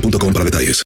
boostmobile.com 0.00 0.32
para 0.32 0.44
detalles. 0.44 0.82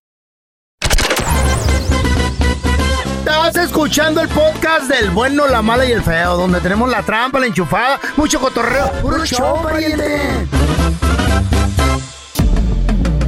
Estás 3.18 3.56
escuchando 3.56 4.20
el 4.20 4.28
podcast 4.28 4.88
del 4.88 5.10
bueno, 5.10 5.46
la 5.46 5.62
mala 5.62 5.84
y 5.84 5.92
el 5.92 6.02
feo, 6.02 6.36
donde 6.36 6.60
tenemos 6.60 6.90
la 6.90 7.02
trampa, 7.02 7.40
la 7.40 7.46
enchufada, 7.46 8.00
mucho 8.16 8.40
cotorreo. 8.40 8.90
¡Puro 9.02 9.24
show, 9.24 9.62
pariente! 9.62 10.46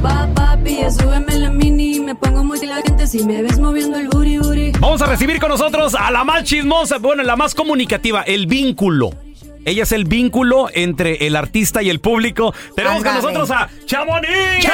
Pa, 0.01 0.27
papi, 0.33 0.77
ya 0.81 0.91
súbeme 0.91 1.37
la 1.37 1.49
mini. 1.49 1.99
Me 1.99 2.15
pongo 2.15 2.43
muy 2.43 2.59
gente 2.59 3.07
si 3.07 3.23
me 3.23 3.41
ves 3.41 3.59
moviendo 3.59 3.97
el. 3.97 4.09
Vamos 4.79 5.01
a 5.01 5.05
recibir 5.07 5.39
con 5.39 5.49
nosotros 5.49 5.95
a 5.95 6.11
la 6.11 6.23
más 6.23 6.43
chismosa, 6.43 6.97
bueno, 6.99 7.23
la 7.23 7.35
más 7.35 7.55
comunicativa, 7.55 8.21
el 8.21 8.47
vínculo. 8.47 9.11
Ella 9.65 9.83
es 9.83 9.91
el 9.91 10.05
vínculo 10.05 10.69
entre 10.73 11.25
el 11.27 11.35
artista 11.35 11.81
y 11.81 11.89
el 11.89 11.99
público. 11.99 12.53
Tenemos 12.75 13.03
con 13.03 13.07
Ándale. 13.15 13.33
nosotros 13.33 13.51
a 13.51 13.69
Chamonix. 13.85 14.65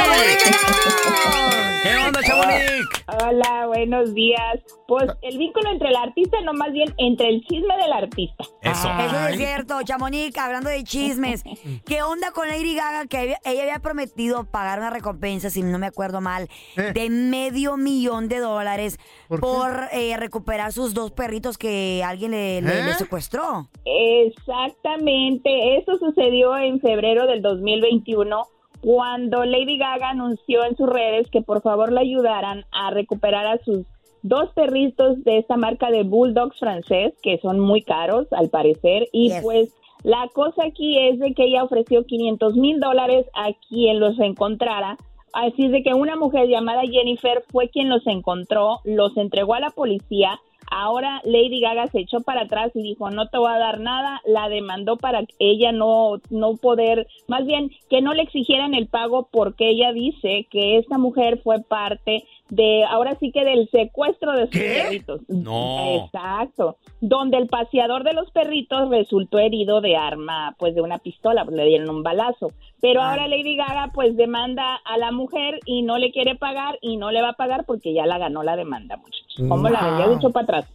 ¿Qué 1.84 1.96
onda, 1.96 2.22
Chamonix? 2.22 3.06
Hola, 3.24 3.66
buenos 3.68 4.14
días. 4.14 4.60
Pues 4.88 5.06
el 5.22 5.38
vínculo 5.38 5.72
entre 5.72 5.90
el 5.90 5.96
artista, 5.96 6.40
no 6.42 6.54
más 6.54 6.72
bien 6.72 6.94
entre 6.98 7.30
el 7.30 7.42
chisme 7.42 7.76
del 7.78 7.92
artista. 7.94 8.44
Eso. 8.62 8.88
Eso 9.00 9.28
es 9.30 9.38
cierto, 9.38 9.82
Chamonix, 9.84 10.38
hablando 10.38 10.70
de 10.70 10.84
chismes. 10.84 11.44
¿Qué 11.86 12.04
onda 12.04 12.32
con 12.32 12.48
Lady 12.48 12.76
Gaga? 12.76 13.08
Que 13.08 13.18
había- 13.18 13.40
ella 13.46 13.62
había 13.64 13.80
prometido 13.80 14.46
pagar 14.46 14.80
una 14.80 14.90
recompensa, 14.90 15.50
si 15.50 15.64
no 15.64 15.80
me 15.80 15.88
acuerdo 15.88 16.22
mal, 16.22 16.48
Eh. 16.78 16.92
de 16.94 17.10
medio 17.10 17.78
millón 17.78 18.28
de 18.28 18.40
dólares 18.40 19.00
¿Por 19.28 19.88
eh, 19.94 20.16
recuperar 20.18 20.72
sus 20.74 20.94
dos 20.94 21.12
perritos 21.12 21.58
que 21.58 22.04
alguien 22.06 22.32
le, 22.32 22.62
le- 22.62 22.82
¿Eh? 22.82 22.84
le 22.84 22.94
secuestró. 22.96 23.70
Exactamente, 23.86 25.78
eso 25.78 25.98
sucedió 25.98 26.58
en 26.58 26.80
febrero 26.82 27.26
del 27.28 27.42
2021 27.42 28.44
cuando 28.82 29.46
Lady 29.46 29.78
Gaga 29.78 30.10
anunció 30.10 30.66
en 30.66 30.76
sus 30.76 30.90
redes 30.90 31.30
que 31.32 31.42
por 31.42 31.62
favor 31.62 31.92
le 31.92 32.02
ayudaran 32.02 32.66
a 32.72 32.92
recuperar 32.92 33.46
a 33.46 33.64
sus 33.64 33.86
dos 34.24 34.52
perritos 34.54 35.24
de 35.24 35.38
esta 35.38 35.58
marca 35.58 35.90
de 35.90 36.04
Bulldogs 36.04 36.60
francés 36.60 37.14
que 37.22 37.40
son 37.40 37.60
muy 37.60 37.82
caros 37.82 38.28
al 38.32 38.50
parecer 38.50 39.08
y 39.12 39.30
Yes. 39.30 39.42
pues 39.44 39.74
la 40.04 40.28
cosa 40.34 40.66
aquí 40.66 40.98
es 40.98 41.20
de 41.20 41.34
que 41.34 41.46
ella 41.46 41.64
ofreció 41.64 42.06
500 42.06 42.56
mil 42.56 42.80
dólares 42.80 43.26
a 43.34 43.52
quien 43.70 44.00
los 44.00 44.20
encontrara 44.20 44.98
Así 45.34 45.66
es 45.66 45.72
de 45.72 45.82
que 45.84 45.94
una 45.94 46.16
mujer 46.18 46.48
llamada 46.48 46.82
Jennifer 46.82 47.44
fue 47.52 47.70
quien 47.70 47.90
los 47.90 48.06
encontró, 48.06 48.82
los 48.84 49.16
entregó 49.16 49.54
a 49.54 49.62
la 49.62 49.70
policía. 49.70 50.42
Ahora 50.74 51.22
Lady 51.26 51.60
Gaga 51.60 51.88
se 51.88 52.00
echó 52.00 52.22
para 52.22 52.44
atrás 52.44 52.72
y 52.74 52.82
dijo, 52.82 53.12
no 53.12 53.28
te 53.28 53.38
voy 53.38 53.52
a 53.52 53.60
dar 53.60 53.82
nada. 53.82 54.22
La 54.26 54.48
demandó 54.48 54.96
para 54.96 55.26
que 55.26 55.36
ella 55.38 55.74
no, 55.74 56.22
no 56.30 56.56
poder, 56.56 57.08
más 57.28 57.46
bien 57.46 57.72
que 57.90 58.02
no 58.02 58.14
le 58.14 58.24
exigieran 58.24 58.74
el 58.74 58.88
pago 58.88 59.28
porque 59.30 59.70
ella 59.70 59.92
dice 59.92 60.48
que 60.50 60.78
esta 60.78 60.98
mujer 60.98 61.42
fue 61.44 61.62
parte 61.62 62.24
de, 62.52 62.84
ahora 62.84 63.16
sí 63.20 63.32
que 63.32 63.44
del 63.46 63.70
secuestro 63.70 64.34
de 64.34 64.42
sus 64.48 64.58
perritos. 64.62 65.22
No. 65.30 66.04
Exacto. 66.06 66.78
Donde 67.00 67.38
el 67.38 67.48
paseador 67.48 68.04
de 68.04 68.14
los 68.14 68.30
perritos 68.32 68.90
resultó 68.90 69.40
herido 69.40 69.80
de 69.82 69.96
arma, 69.96 70.54
pues 70.60 70.76
de 70.76 70.82
una 70.82 71.00
pistola, 71.00 71.46
pues, 71.46 71.56
le 71.56 71.66
dieron 71.66 71.90
un 71.90 72.04
balazo. 72.04 72.52
Pero 72.82 73.02
ahora 73.02 73.28
Lady 73.28 73.56
Gaga 73.56 73.92
pues 73.94 74.18
demanda 74.18 74.76
a 74.86 74.98
la 74.98 75.12
mujer 75.12 75.60
y 75.66 75.82
no 75.82 75.98
le 75.98 76.12
quiere 76.12 76.36
pagar 76.36 76.78
y 76.82 76.98
no 76.98 77.10
le 77.12 77.22
va 77.22 77.30
a 77.30 77.34
pagar 77.34 77.64
porque 77.66 77.94
ya 77.94 78.06
la 78.06 78.18
ganó 78.18 78.44
la 78.44 78.56
demanda, 78.58 78.98
muchachos. 78.98 79.46
¿Cómo 79.48 79.70
la? 79.70 79.98
Ya 80.00 80.08
se 80.08 80.14
echó 80.16 80.30
para 80.32 80.44
atrás. 80.44 80.66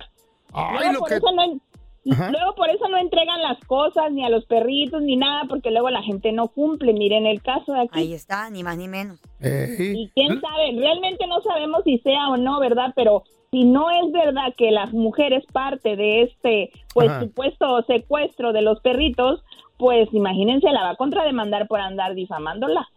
Ay, 0.53 0.93
lo 0.95 1.01
por, 1.01 1.09
que- 1.09 1.17
eso 1.17 1.27
no, 1.33 1.61
Ajá. 2.11 2.31
luego 2.31 2.55
por 2.55 2.69
eso 2.71 2.89
no 2.89 2.99
entregan 2.99 3.43
las 3.43 3.59
cosas 3.67 4.13
ni 4.13 4.25
a 4.25 4.29
los 4.29 4.45
perritos 4.47 5.03
ni 5.03 5.17
nada 5.17 5.45
porque 5.49 5.71
luego 5.71 5.91
la 5.91 6.03
gente 6.03 6.33
no 6.33 6.49
cumple. 6.49 6.93
Miren 6.93 7.27
el 7.27 7.43
caso 7.43 7.73
de 7.73 7.81
aquí. 7.81 7.99
Ahí 7.99 8.13
está, 8.15 8.51
ni 8.51 8.63
más 8.63 8.77
ni 8.77 8.89
menos. 8.89 9.21
Y 9.41 10.11
quién 10.15 10.41
sabe, 10.41 10.73
realmente 10.77 11.27
no 11.27 11.41
sabemos 11.43 11.83
si 11.85 11.99
sea 11.99 12.29
o 12.29 12.37
no, 12.37 12.61
¿verdad? 12.61 12.93
Pero 12.95 13.25
si 13.51 13.65
no 13.65 13.91
es 13.91 14.13
verdad 14.13 14.55
que 14.57 14.71
la 14.71 14.87
mujer 14.87 15.33
es 15.33 15.45
parte 15.47 15.97
de 15.97 16.23
este, 16.23 16.71
pues, 16.95 17.09
Ajá. 17.11 17.21
supuesto 17.21 17.83
secuestro 17.87 18.53
de 18.53 18.63
los 18.63 18.81
perritos, 18.81 19.43
pues 19.79 20.09
imagínense, 20.13 20.71
la 20.73 20.83
va 20.83 20.91
a 20.91 20.97
contrademandar 20.97 21.67
por 21.69 21.81
andar 21.81 22.15
difamándola. 22.15 22.89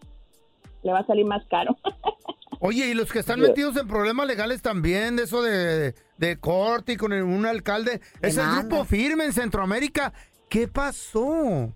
Le 0.84 0.94
va 0.94 1.00
a 1.00 1.06
salir 1.06 1.26
más 1.26 1.46
caro. 1.48 1.76
Oye, 2.60 2.90
y 2.90 2.94
los 2.94 3.12
que 3.12 3.20
están 3.20 3.38
Sí. 3.38 3.42
metidos 3.48 3.76
en 3.78 3.88
problemas 3.88 4.28
legales 4.28 4.62
también, 4.62 5.16
de 5.16 5.24
eso 5.24 5.42
de, 5.42 5.96
de 6.18 6.40
corte 6.40 6.94
y 6.94 6.98
con 6.98 7.14
el- 7.14 7.24
un 7.24 7.46
alcalde, 7.46 8.02
es 8.22 8.38
el 8.38 8.46
grupo 8.60 8.84
firme 8.86 9.26
en 9.26 9.34
Centroamérica. 9.34 10.14
¿Qué 10.50 10.68
pasó? 10.68 11.74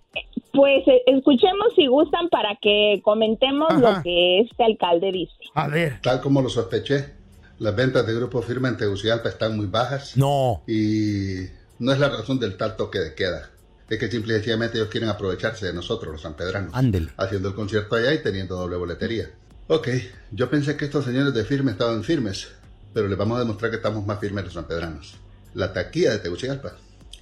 Pues 0.51 0.87
eh, 0.87 1.01
escuchemos 1.07 1.73
si 1.75 1.87
gustan 1.87 2.27
para 2.29 2.57
que 2.61 3.01
comentemos 3.03 3.67
Ajá. 3.71 3.79
lo 3.97 4.03
que 4.03 4.41
este 4.41 4.63
alcalde 4.63 5.11
dice. 5.11 5.33
A 5.53 5.67
ver. 5.67 5.99
Tal 6.01 6.21
como 6.21 6.41
lo 6.41 6.49
sospeché, 6.49 7.13
las 7.59 7.75
ventas 7.75 8.05
de 8.05 8.13
Grupo 8.15 8.41
Firme 8.41 8.69
en 8.69 8.77
Tegucigalpa 8.77 9.29
están 9.29 9.55
muy 9.55 9.67
bajas. 9.67 10.17
No. 10.17 10.63
Y 10.67 11.45
no 11.79 11.91
es 11.93 11.99
la 11.99 12.09
razón 12.09 12.39
del 12.39 12.57
tal 12.57 12.75
toque 12.75 12.99
de 12.99 13.15
queda. 13.15 13.49
Es 13.89 13.99
que 13.99 14.09
simple 14.09 14.33
y 14.33 14.35
sencillamente 14.37 14.77
ellos 14.77 14.89
quieren 14.89 15.09
aprovecharse 15.09 15.67
de 15.67 15.73
nosotros, 15.73 16.11
los 16.11 16.21
sanpedranos. 16.21 16.73
Ándele. 16.73 17.09
Haciendo 17.17 17.49
el 17.49 17.55
concierto 17.55 17.95
allá 17.95 18.11
y 18.13 18.23
teniendo 18.23 18.55
doble 18.55 18.75
boletería. 18.77 19.29
Ok, 19.67 19.88
yo 20.32 20.50
pensé 20.50 20.75
que 20.75 20.84
estos 20.84 21.05
señores 21.05 21.34
de 21.34 21.46
Firme 21.46 21.72
estaban 21.72 22.03
firmes, 22.03 22.50
pero 22.93 23.08
les 23.08 23.17
vamos 23.17 23.38
a 23.38 23.39
demostrar 23.39 23.72
que 23.72 23.77
estamos 23.77 24.05
más 24.05 24.20
firmes 24.20 24.43
los 24.43 24.53
sanpedranos. 24.55 25.15
La 25.53 25.72
taquilla 25.72 26.12
de 26.12 26.20
Tegucigalpa 26.20 26.75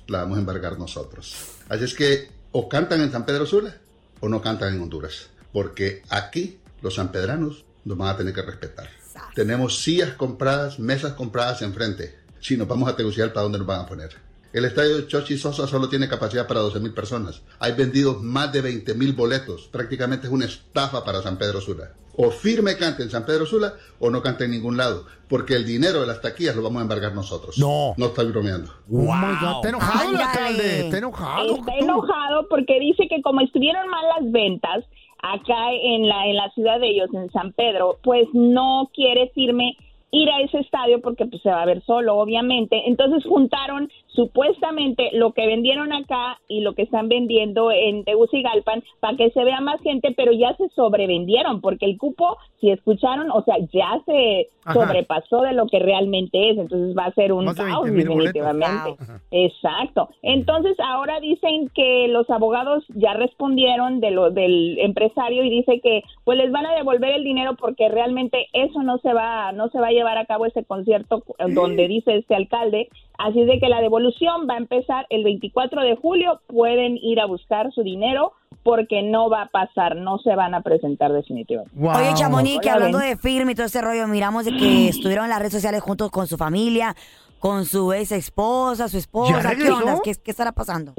la 0.08 0.24
vamos 0.24 0.38
a 0.38 0.40
embargar 0.40 0.80
nosotros. 0.80 1.36
Así 1.70 1.84
es 1.84 1.94
que 1.94 2.32
o 2.52 2.68
cantan 2.68 3.02
en 3.02 3.12
San 3.12 3.28
Pedro 3.28 3.46
Sula 3.46 3.78
o 4.22 4.28
no 4.28 4.42
cantan 4.42 4.74
en 4.74 4.82
Honduras. 4.82 5.30
Porque 5.54 6.02
aquí 6.10 6.60
los 6.82 6.96
sanpedranos 6.96 7.64
nos 7.86 7.96
van 7.96 8.10
a 8.10 8.18
tener 8.18 8.34
que 8.34 8.42
respetar. 8.42 8.90
Tenemos 9.36 9.78
sillas 9.84 10.16
compradas, 10.16 10.80
mesas 10.80 11.14
compradas 11.14 11.62
enfrente. 11.62 12.18
Si 12.40 12.58
nos 12.58 12.68
vamos 12.68 12.90
a 12.90 12.96
Tegucigalpa, 12.96 13.42
¿dónde 13.42 13.60
nos 13.60 13.68
van 13.68 13.82
a 13.82 13.86
poner? 13.86 14.16
El 14.52 14.66
estadio 14.66 15.02
Chochi 15.02 15.38
Sosa 15.38 15.68
solo 15.68 15.88
tiene 15.88 16.10
capacidad 16.10 16.48
para 16.48 16.60
12 16.62 16.80
mil 16.80 16.94
personas. 16.94 17.42
Hay 17.60 17.74
vendidos 17.74 18.22
más 18.24 18.52
de 18.52 18.62
20 18.62 18.96
mil 18.96 19.14
boletos. 19.14 19.70
Prácticamente 19.72 20.26
es 20.26 20.34
una 20.34 20.46
estafa 20.46 21.06
para 21.06 21.22
San 21.22 21.38
Pedro 21.38 21.62
Sula. 21.62 21.94
O 22.24 22.30
firme 22.30 22.78
cante 22.78 23.02
en 23.02 23.10
San 23.10 23.26
Pedro 23.26 23.48
Sula 23.48 23.74
o 24.00 24.12
no 24.12 24.22
cante 24.22 24.46
en 24.46 24.52
ningún 24.52 24.78
lado. 24.78 25.06
Porque 25.28 25.56
el 25.56 25.66
dinero 25.66 26.02
de 26.02 26.08
las 26.08 26.22
taquillas 26.22 26.56
lo 26.56 26.62
vamos 26.62 26.82
a 26.82 26.84
embargar 26.84 27.16
nosotros. 27.16 27.58
No. 27.58 27.96
No 27.98 28.10
bromeando. 28.10 28.70
Oh 28.92 29.12
Está 29.56 29.70
enojado 29.70 30.10
el 30.12 30.18
alcalde, 30.18 30.80
está 30.82 30.98
enojado. 31.00 31.56
Está 31.56 31.78
enojado 31.80 32.48
porque 32.48 32.80
dice 32.80 33.08
que 33.10 33.24
como 33.24 33.42
estuvieron 33.42 33.88
mal 33.88 34.06
las 34.20 34.32
ventas, 34.32 34.86
acá 35.18 35.72
en 35.82 36.08
la, 36.08 36.28
en 36.28 36.36
la 36.36 36.52
ciudad 36.52 36.80
de 36.80 36.90
ellos, 36.90 37.10
en 37.14 37.32
San 37.32 37.54
Pedro, 37.54 37.98
pues 38.04 38.28
no 38.34 38.92
quiere 38.94 39.32
firme 39.34 39.76
ir 40.12 40.30
a 40.30 40.42
ese 40.42 40.60
estadio 40.60 41.02
porque 41.02 41.26
pues 41.26 41.42
se 41.42 41.50
va 41.50 41.64
a 41.64 41.66
ver 41.66 41.84
solo, 41.86 42.18
obviamente. 42.18 42.84
Entonces 42.86 43.24
juntaron 43.24 43.90
supuestamente 44.14 45.10
lo 45.14 45.32
que 45.32 45.48
vendieron 45.48 45.94
acá 45.94 46.40
y 46.48 46.62
lo 46.62 46.74
que 46.74 46.84
están 46.84 47.08
vendiendo 47.08 47.72
en 47.72 48.04
Tegucigalpan 48.04 48.84
para 49.00 49.18
que 49.18 49.32
se 49.32 49.44
vea 49.44 49.62
más 49.62 49.80
gente, 49.82 50.14
pero 50.16 50.32
ya 50.32 50.56
se 50.56 50.70
sobrevendieron 50.70 51.62
porque 51.62 51.86
el 51.86 51.98
cupo, 51.98 52.38
si 52.60 52.70
escucharon, 52.72 53.32
o 53.32 53.44
sea, 53.44 53.56
ya 53.72 54.02
se 54.06 54.48
Ajá. 54.66 54.74
sobrepasó 54.74 55.42
de 55.42 55.54
lo 55.54 55.68
que 55.68 55.80
realmente 55.80 56.50
es, 56.52 56.58
entonces 56.58 56.96
va 56.98 57.06
a 57.06 57.14
ser 57.14 57.34
un 57.34 57.46
caos 57.46 57.84
20,000 57.84 58.08
boletos. 58.10 58.34
definitivamente. 58.34 59.04
Exacto. 59.32 60.10
Entonces 60.22 60.78
ahora 60.80 61.20
dicen 61.20 61.70
que 61.74 62.08
los 62.10 62.30
abogados 62.30 62.84
ya 62.90 63.14
respondieron 63.14 64.00
de 64.02 64.12
lo 64.12 64.30
del 64.30 64.78
empresario 64.80 65.44
y 65.44 65.50
dice 65.50 65.80
que 65.82 66.04
pues 66.24 66.38
les 66.38 66.52
van 66.52 66.66
a 66.66 66.76
devolver 66.76 67.14
el 67.14 67.24
dinero 67.24 67.56
porque 67.56 67.90
realmente 67.90 68.48
eso 68.54 68.84
no 68.84 68.98
se 69.00 69.14
va 69.14 69.52
no 69.52 69.70
se 69.70 69.80
va 69.80 69.88
a 69.88 69.92
llevar 69.92 70.18
a 70.18 70.26
cabo 70.26 70.46
ese 70.46 70.64
concierto 70.64 71.24
donde 71.54 71.88
dice 71.88 72.18
este 72.18 72.36
alcalde, 72.36 72.90
así 73.26 73.44
de 73.46 73.60
que 73.60 73.70
la 73.70 73.82
devolución 73.82 74.48
va 74.50 74.56
a 74.56 74.58
empezar 74.58 75.06
el 75.10 75.24
24 75.24 75.82
de 75.82 75.96
julio, 75.96 76.42
pueden 76.48 76.98
ir 76.98 77.20
a 77.20 77.26
buscar 77.26 77.72
su 77.72 77.84
dinero 77.84 78.34
porque 78.64 79.02
no 79.02 79.30
va 79.30 79.44
a 79.44 79.48
pasar, 79.48 79.96
no 79.96 80.20
se 80.20 80.36
van 80.36 80.54
a 80.54 80.62
presentar 80.62 81.12
definitivamente. 81.12 81.76
Oye, 81.80 82.14
Chamonix, 82.14 82.60
que 82.60 82.70
hablando 82.70 83.00
de 83.00 83.18
firme 83.18 83.54
y 83.54 83.56
todo 83.56 83.66
ese 83.66 83.82
rollo, 83.82 84.08
miramos 84.08 84.46
de 84.46 84.52
que 84.52 84.88
estuvieron 84.88 85.26
en 85.26 85.30
las 85.32 85.40
redes 85.40 85.54
sociales 85.54 85.82
juntos 85.82 86.12
con 86.12 86.28
su 86.28 86.38
familia, 86.38 86.96
con 87.40 87.66
su 87.66 87.92
ex 87.94 88.12
esposa, 88.12 88.88
su 88.88 88.98
esposa. 88.98 89.56
¿Qué 89.56 89.72
onda? 89.72 90.00
¿Qué, 90.04 90.14
qué 90.24 90.32
estará 90.32 90.52
pasando? 90.52 90.94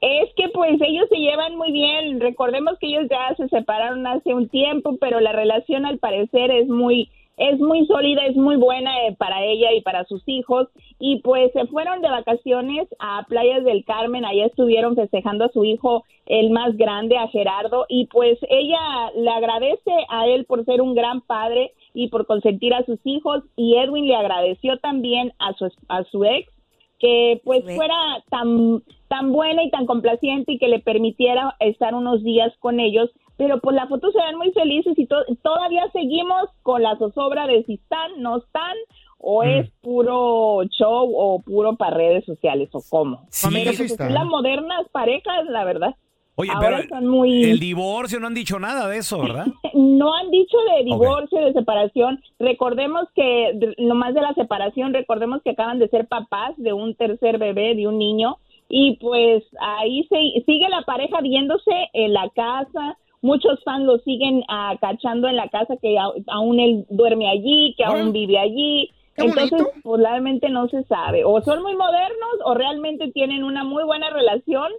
Es 0.00 0.30
que 0.34 0.48
pues 0.54 0.80
ellos 0.80 1.06
se 1.10 1.16
llevan 1.16 1.56
muy 1.56 1.72
bien. 1.72 2.20
Recordemos 2.20 2.78
que 2.80 2.86
ellos 2.86 3.06
ya 3.10 3.34
se 3.36 3.48
separaron 3.48 4.06
hace 4.06 4.32
un 4.32 4.48
tiempo, 4.48 4.96
pero 5.00 5.20
la 5.20 5.32
relación 5.32 5.84
al 5.84 5.98
parecer 5.98 6.50
es 6.50 6.68
muy 6.68 7.10
es 7.40 7.58
muy 7.58 7.86
sólida, 7.86 8.26
es 8.26 8.36
muy 8.36 8.56
buena 8.56 9.06
eh, 9.06 9.16
para 9.16 9.42
ella 9.42 9.72
y 9.72 9.80
para 9.80 10.04
sus 10.04 10.22
hijos. 10.26 10.68
Y 10.98 11.20
pues 11.20 11.50
se 11.54 11.66
fueron 11.68 12.02
de 12.02 12.10
vacaciones 12.10 12.86
a 12.98 13.24
Playas 13.28 13.64
del 13.64 13.82
Carmen, 13.86 14.26
allá 14.26 14.44
estuvieron 14.44 14.94
festejando 14.94 15.46
a 15.46 15.52
su 15.52 15.64
hijo 15.64 16.04
el 16.26 16.50
más 16.50 16.76
grande, 16.76 17.16
a 17.16 17.28
Gerardo. 17.28 17.86
Y 17.88 18.08
pues 18.08 18.38
ella 18.50 19.10
le 19.16 19.30
agradece 19.30 19.90
a 20.10 20.26
él 20.26 20.44
por 20.44 20.66
ser 20.66 20.82
un 20.82 20.94
gran 20.94 21.22
padre 21.22 21.72
y 21.94 22.08
por 22.08 22.26
consentir 22.26 22.74
a 22.74 22.84
sus 22.84 22.98
hijos. 23.04 23.42
Y 23.56 23.76
Edwin 23.76 24.06
le 24.06 24.16
agradeció 24.16 24.78
también 24.78 25.32
a 25.38 25.54
su 25.54 25.70
a 25.88 26.04
su 26.04 26.24
ex 26.26 26.52
que 26.98 27.40
pues 27.42 27.64
fuera 27.64 27.96
tan 28.28 28.82
tan 29.08 29.32
buena 29.32 29.64
y 29.64 29.70
tan 29.70 29.86
complaciente 29.86 30.52
y 30.52 30.58
que 30.58 30.68
le 30.68 30.78
permitiera 30.78 31.56
estar 31.58 31.94
unos 31.94 32.22
días 32.22 32.52
con 32.60 32.78
ellos, 32.78 33.10
pero 33.40 33.58
pues 33.58 33.74
las 33.74 33.88
fotos 33.88 34.12
se 34.12 34.18
ven 34.22 34.36
muy 34.36 34.50
felices 34.52 34.92
y 34.98 35.06
to- 35.06 35.24
todavía 35.42 35.90
seguimos 35.94 36.50
con 36.62 36.82
la 36.82 36.94
zozobra 36.98 37.46
de 37.46 37.64
si 37.64 37.74
están, 37.76 38.20
no 38.20 38.36
están 38.36 38.76
o 39.16 39.42
es 39.42 39.70
puro 39.80 40.62
show 40.64 41.10
o 41.16 41.40
puro 41.40 41.74
para 41.76 41.96
redes 41.96 42.26
sociales 42.26 42.68
o 42.72 42.82
cómo. 42.90 43.22
Pero, 43.50 43.72
sí 43.72 43.84
pues, 43.88 43.98
las 44.12 44.26
modernas 44.26 44.86
parejas, 44.92 45.46
la 45.48 45.64
verdad. 45.64 45.94
Oye, 46.34 46.50
ahora 46.54 46.82
pero 46.86 46.88
son 46.90 47.06
muy 47.06 47.44
el 47.44 47.58
divorcio 47.60 48.20
no 48.20 48.26
han 48.26 48.34
dicho 48.34 48.58
nada 48.58 48.88
de 48.88 48.98
eso, 48.98 49.20
¿verdad? 49.22 49.46
no 49.74 50.14
han 50.14 50.30
dicho 50.30 50.58
de 50.76 50.84
divorcio, 50.84 51.40
de 51.42 51.54
separación. 51.54 52.20
Recordemos 52.38 53.04
que 53.14 53.74
lo 53.78 53.94
más 53.94 54.12
de 54.12 54.20
la 54.20 54.34
separación, 54.34 54.92
recordemos 54.92 55.40
que 55.42 55.50
acaban 55.52 55.78
de 55.78 55.88
ser 55.88 56.06
papás 56.08 56.52
de 56.58 56.74
un 56.74 56.94
tercer 56.94 57.38
bebé, 57.38 57.74
de 57.74 57.88
un 57.88 57.96
niño, 57.98 58.36
y 58.68 58.96
pues 58.98 59.42
ahí 59.60 60.06
se, 60.10 60.42
sigue 60.44 60.68
la 60.68 60.82
pareja 60.82 61.20
viéndose 61.22 61.72
en 61.94 62.12
la 62.12 62.28
casa. 62.34 62.96
Muchos 63.22 63.62
fans 63.64 63.84
lo 63.84 63.98
siguen 63.98 64.42
ah, 64.48 64.76
cachando 64.80 65.28
en 65.28 65.36
la 65.36 65.48
casa 65.48 65.74
que 65.80 65.98
a- 65.98 66.12
aún 66.28 66.58
él 66.60 66.86
duerme 66.88 67.28
allí, 67.28 67.74
que 67.76 67.84
aún 67.84 68.12
vive 68.12 68.38
allí. 68.38 68.90
Qué 69.16 69.26
Entonces, 69.26 69.50
bonito. 69.50 69.70
pues 69.82 70.00
realmente 70.00 70.48
no 70.48 70.68
se 70.68 70.82
sabe. 70.84 71.24
O 71.24 71.42
son 71.42 71.62
muy 71.62 71.74
modernos 71.76 72.30
o 72.46 72.54
realmente 72.54 73.10
tienen 73.12 73.44
una 73.44 73.64
muy 73.64 73.84
buena 73.84 74.08
relación. 74.08 74.70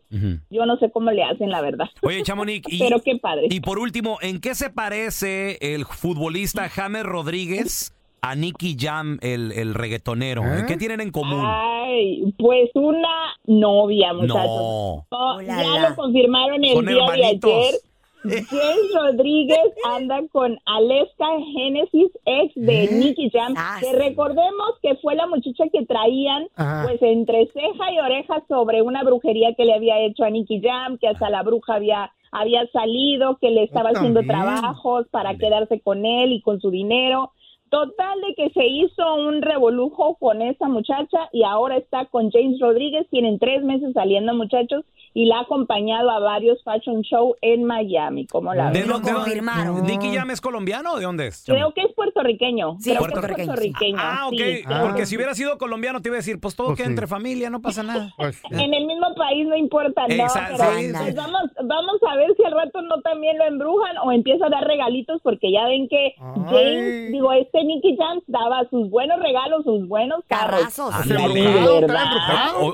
Yo 0.49 0.65
no 0.65 0.77
sé 0.77 0.89
cómo 0.89 1.11
le 1.11 1.21
hacen, 1.23 1.49
la 1.51 1.61
verdad. 1.61 1.85
Oye, 2.01 2.23
Chamonix, 2.23 2.65
y, 2.71 2.79
Pero 2.79 3.01
qué 3.01 3.17
padre. 3.17 3.47
y 3.51 3.59
por 3.59 3.77
último, 3.77 4.17
¿en 4.21 4.39
qué 4.41 4.55
se 4.55 4.69
parece 4.71 5.57
el 5.61 5.85
futbolista 5.85 6.69
James 6.69 7.03
Rodríguez 7.03 7.93
a 8.23 8.35
Nicky 8.35 8.75
Jam, 8.79 9.19
el, 9.21 9.51
el 9.51 9.75
reggaetonero? 9.75 10.43
¿Eh? 10.43 10.63
¿Qué 10.67 10.77
tienen 10.77 11.01
en 11.01 11.11
común? 11.11 11.43
Ay, 11.45 12.33
pues 12.39 12.69
una 12.73 13.33
novia, 13.45 14.13
muchachos. 14.13 14.33
No. 14.45 15.05
Oh, 15.11 15.41
ya 15.41 15.89
lo 15.89 15.95
confirmaron 15.95 16.63
el 16.63 16.73
Son 16.73 16.85
día 16.85 16.95
hermanitos. 17.03 17.49
de 17.51 17.57
ayer. 17.57 17.73
James 18.23 18.93
Rodríguez 18.93 19.73
anda 19.85 20.21
con 20.31 20.57
Aleska 20.65 21.27
Genesis, 21.53 22.11
ex 22.25 22.53
de 22.55 22.89
Nicky 22.91 23.29
Jam, 23.31 23.53
que 23.79 23.93
recordemos 23.93 24.71
que 24.81 24.95
fue 24.95 25.15
la 25.15 25.27
muchacha 25.27 25.65
que 25.71 25.85
traían 25.85 26.47
Ajá. 26.55 26.83
pues 26.87 27.01
entre 27.01 27.47
ceja 27.47 27.91
y 27.91 27.99
oreja 27.99 28.43
sobre 28.47 28.81
una 28.81 29.03
brujería 29.03 29.53
que 29.55 29.65
le 29.65 29.73
había 29.73 29.99
hecho 29.99 30.23
a 30.23 30.29
Nicky 30.29 30.61
Jam, 30.61 30.97
que 30.97 31.07
hasta 31.07 31.29
la 31.29 31.43
bruja 31.43 31.75
había 31.75 32.11
había 32.31 32.65
salido, 32.67 33.37
que 33.39 33.51
le 33.51 33.63
estaba 33.63 33.89
haciendo 33.89 34.21
trabajos 34.21 35.05
para 35.11 35.35
quedarse 35.35 35.81
con 35.81 36.05
él 36.05 36.31
y 36.31 36.41
con 36.41 36.61
su 36.61 36.71
dinero. 36.71 37.33
Total 37.71 38.19
de 38.19 38.35
que 38.35 38.49
se 38.51 38.65
hizo 38.67 39.15
un 39.15 39.41
revolujo 39.41 40.17
con 40.19 40.41
esa 40.41 40.67
muchacha 40.67 41.29
y 41.31 41.43
ahora 41.43 41.77
está 41.77 42.05
con 42.07 42.29
James 42.29 42.59
Rodríguez. 42.59 43.07
Tienen 43.09 43.39
tres 43.39 43.63
meses 43.63 43.93
saliendo, 43.93 44.33
muchachos, 44.35 44.83
y 45.13 45.25
la 45.25 45.37
ha 45.37 45.41
acompañado 45.43 46.09
a 46.11 46.19
varios 46.19 46.61
fashion 46.63 47.01
show 47.01 47.33
en 47.41 47.63
Miami. 47.63 48.27
como 48.27 48.53
la 48.53 48.71
¿De 48.71 48.79
ven? 48.81 48.89
dónde- 48.89 49.09
de 49.11 49.41
dónde- 49.65 49.81
¿Nicky 49.91 50.15
Jam 50.15 50.29
es 50.31 50.41
colombiano 50.41 50.93
o 50.93 50.97
de 50.97 51.03
dónde 51.05 51.27
es? 51.27 51.43
Creo 51.45 51.73
que 51.73 51.81
es 51.81 51.93
puertorriqueño. 51.95 52.75
Sí, 52.79 52.89
Creo 52.91 53.03
que 53.03 53.07
es 53.07 53.11
puertorriqueño. 53.13 53.45
puertorriqueño. 53.47 53.97
Ah, 53.99 54.27
ok. 54.27 54.33
sí. 54.37 54.63
Porque 54.81 55.05
si 55.05 55.15
hubiera 55.15 55.33
sido 55.33 55.57
colombiano 55.57 56.01
te 56.01 56.09
iba 56.09 56.15
a 56.17 56.19
decir, 56.23 56.39
pues 56.41 56.55
todo 56.57 56.67
Pues 56.67 56.77
queda 56.77 56.87
sí. 56.87 56.91
entre 56.91 57.07
familia, 57.07 57.49
no 57.49 57.61
pasa 57.61 57.83
nada. 57.83 58.13
En 58.51 58.73
el 58.73 58.85
mismo 58.85 59.07
país 59.15 59.47
no 59.47 59.55
importa, 59.55 60.01
no, 60.01 60.07
pero 60.09 60.27
sí, 60.29 60.91
pues 60.97 61.15
vamos, 61.15 61.41
vamos 61.63 61.97
a 62.09 62.15
ver 62.17 62.35
si 62.35 62.43
al 62.43 62.51
rato 62.51 62.81
no 62.81 63.01
también 63.01 63.37
lo 63.37 63.45
embrujan 63.45 63.97
o 64.03 64.11
empieza 64.11 64.45
a 64.47 64.49
dar 64.49 64.65
regalitos 64.65 65.21
porque 65.23 65.51
ya 65.53 65.65
ven 65.67 65.87
que 65.87 66.15
James, 66.49 67.11
digo, 67.11 67.31
este 67.33 67.60
Nicky 67.63 67.95
Jam 67.97 68.19
daba 68.27 68.67
sus 68.69 68.89
buenos 68.89 69.19
regalos, 69.19 69.63
sus 69.63 69.87
buenos 69.87 70.23
carros. 70.27 70.79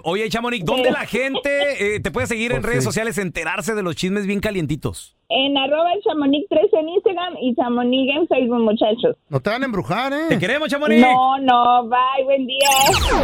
Oye, 0.03 0.29
Chamonix, 0.29 0.65
¿dónde 0.65 0.91
la 0.91 1.05
gente 1.05 1.95
eh, 1.95 1.99
te 1.99 2.11
puede 2.11 2.27
seguir 2.27 2.51
en 2.51 2.63
redes 2.63 2.83
sociales, 2.83 3.17
enterarse 3.17 3.75
de 3.75 3.83
los 3.83 3.95
chismes 3.95 4.25
bien 4.25 4.39
calientitos? 4.39 5.15
En 5.29 5.57
arroba 5.57 5.89
Chamonix 6.03 6.47
3 6.49 6.61
en 6.73 6.89
Instagram 6.89 7.33
y 7.41 7.53
Chamonix 7.55 8.15
en 8.15 8.27
Facebook, 8.27 8.59
muchachos. 8.59 9.17
No 9.29 9.41
te 9.41 9.49
van 9.49 9.61
a 9.61 9.65
embrujar, 9.65 10.13
¿eh? 10.13 10.25
Te 10.29 10.39
queremos, 10.39 10.69
Chamonix. 10.69 11.01
No, 11.01 11.37
no, 11.39 11.89
bye, 11.89 12.23
buen 12.23 12.47
día. 12.47 12.69